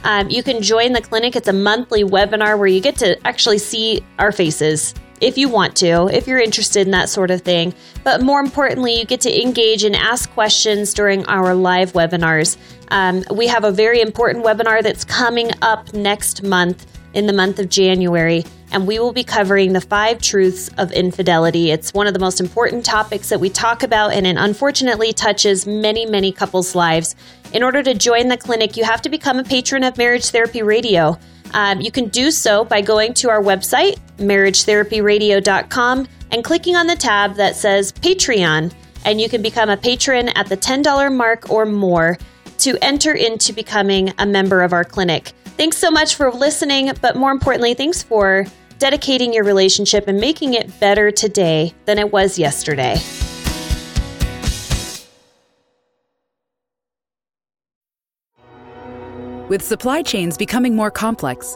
Um, 0.03 0.29
you 0.29 0.43
can 0.43 0.61
join 0.61 0.93
the 0.93 1.01
clinic. 1.01 1.35
It's 1.35 1.47
a 1.47 1.53
monthly 1.53 2.03
webinar 2.03 2.57
where 2.57 2.67
you 2.67 2.81
get 2.81 2.97
to 2.97 3.17
actually 3.27 3.57
see 3.57 4.03
our 4.19 4.31
faces 4.31 4.93
if 5.23 5.37
you 5.37 5.49
want 5.49 5.75
to, 5.77 6.07
if 6.07 6.27
you're 6.27 6.39
interested 6.39 6.85
in 6.85 6.91
that 6.91 7.09
sort 7.09 7.31
of 7.31 7.41
thing. 7.41 7.73
But 8.03 8.21
more 8.21 8.39
importantly, 8.39 8.99
you 8.99 9.05
get 9.05 9.21
to 9.21 9.41
engage 9.41 9.83
and 9.83 9.95
ask 9.95 10.29
questions 10.31 10.93
during 10.93 11.25
our 11.27 11.55
live 11.55 11.93
webinars. 11.93 12.57
Um, 12.89 13.23
we 13.33 13.47
have 13.47 13.63
a 13.63 13.71
very 13.71 14.01
important 14.01 14.45
webinar 14.45 14.83
that's 14.83 15.05
coming 15.05 15.51
up 15.61 15.93
next 15.93 16.43
month 16.43 16.85
in 17.13 17.27
the 17.27 17.33
month 17.33 17.59
of 17.59 17.69
January, 17.69 18.43
and 18.71 18.87
we 18.87 18.99
will 18.99 19.13
be 19.13 19.23
covering 19.23 19.73
the 19.73 19.81
five 19.81 20.19
truths 20.19 20.69
of 20.77 20.91
infidelity. 20.91 21.71
It's 21.71 21.93
one 21.93 22.07
of 22.07 22.13
the 22.13 22.19
most 22.19 22.39
important 22.39 22.83
topics 22.83 23.29
that 23.29 23.39
we 23.39 23.49
talk 23.49 23.83
about, 23.83 24.13
and 24.13 24.25
it 24.25 24.35
unfortunately 24.37 25.13
touches 25.13 25.65
many, 25.65 26.05
many 26.05 26.31
couples' 26.31 26.75
lives. 26.75 27.15
In 27.53 27.61
order 27.61 27.83
to 27.83 27.93
join 27.93 28.27
the 28.29 28.37
clinic, 28.37 28.75
you 28.75 28.83
have 28.83 29.01
to 29.03 29.09
become 29.09 29.39
a 29.39 29.43
patron 29.43 29.83
of 29.83 29.97
Marriage 29.97 30.25
Therapy 30.25 30.63
Radio. 30.63 31.17
Um, 31.53 31.81
you 31.81 31.91
can 31.91 32.09
do 32.09 32.31
so 32.31 32.65
by 32.65 32.81
going 32.81 33.13
to 33.15 33.29
our 33.29 33.41
website, 33.41 33.99
marriagetherapyradio.com, 34.17 36.07
and 36.31 36.43
clicking 36.43 36.75
on 36.75 36.87
the 36.87 36.95
tab 36.95 37.35
that 37.35 37.55
says 37.55 37.91
Patreon. 37.91 38.73
And 39.05 39.19
you 39.19 39.29
can 39.29 39.41
become 39.41 39.69
a 39.69 39.77
patron 39.77 40.29
at 40.29 40.47
the 40.47 40.57
$10 40.57 41.15
mark 41.15 41.49
or 41.49 41.65
more 41.65 42.17
to 42.59 42.77
enter 42.81 43.13
into 43.13 43.53
becoming 43.53 44.13
a 44.17 44.25
member 44.25 44.61
of 44.61 44.73
our 44.73 44.83
clinic. 44.83 45.33
Thanks 45.57 45.77
so 45.77 45.91
much 45.91 46.15
for 46.15 46.31
listening, 46.31 46.91
but 47.01 47.15
more 47.15 47.31
importantly, 47.31 47.73
thanks 47.73 48.01
for 48.01 48.45
dedicating 48.79 49.33
your 49.33 49.43
relationship 49.43 50.07
and 50.07 50.19
making 50.19 50.55
it 50.55 50.79
better 50.79 51.11
today 51.11 51.73
than 51.85 51.99
it 51.99 52.11
was 52.11 52.39
yesterday. 52.39 52.95
With 59.49 59.61
supply 59.61 60.01
chains 60.01 60.37
becoming 60.37 60.75
more 60.75 60.89
complex, 60.89 61.55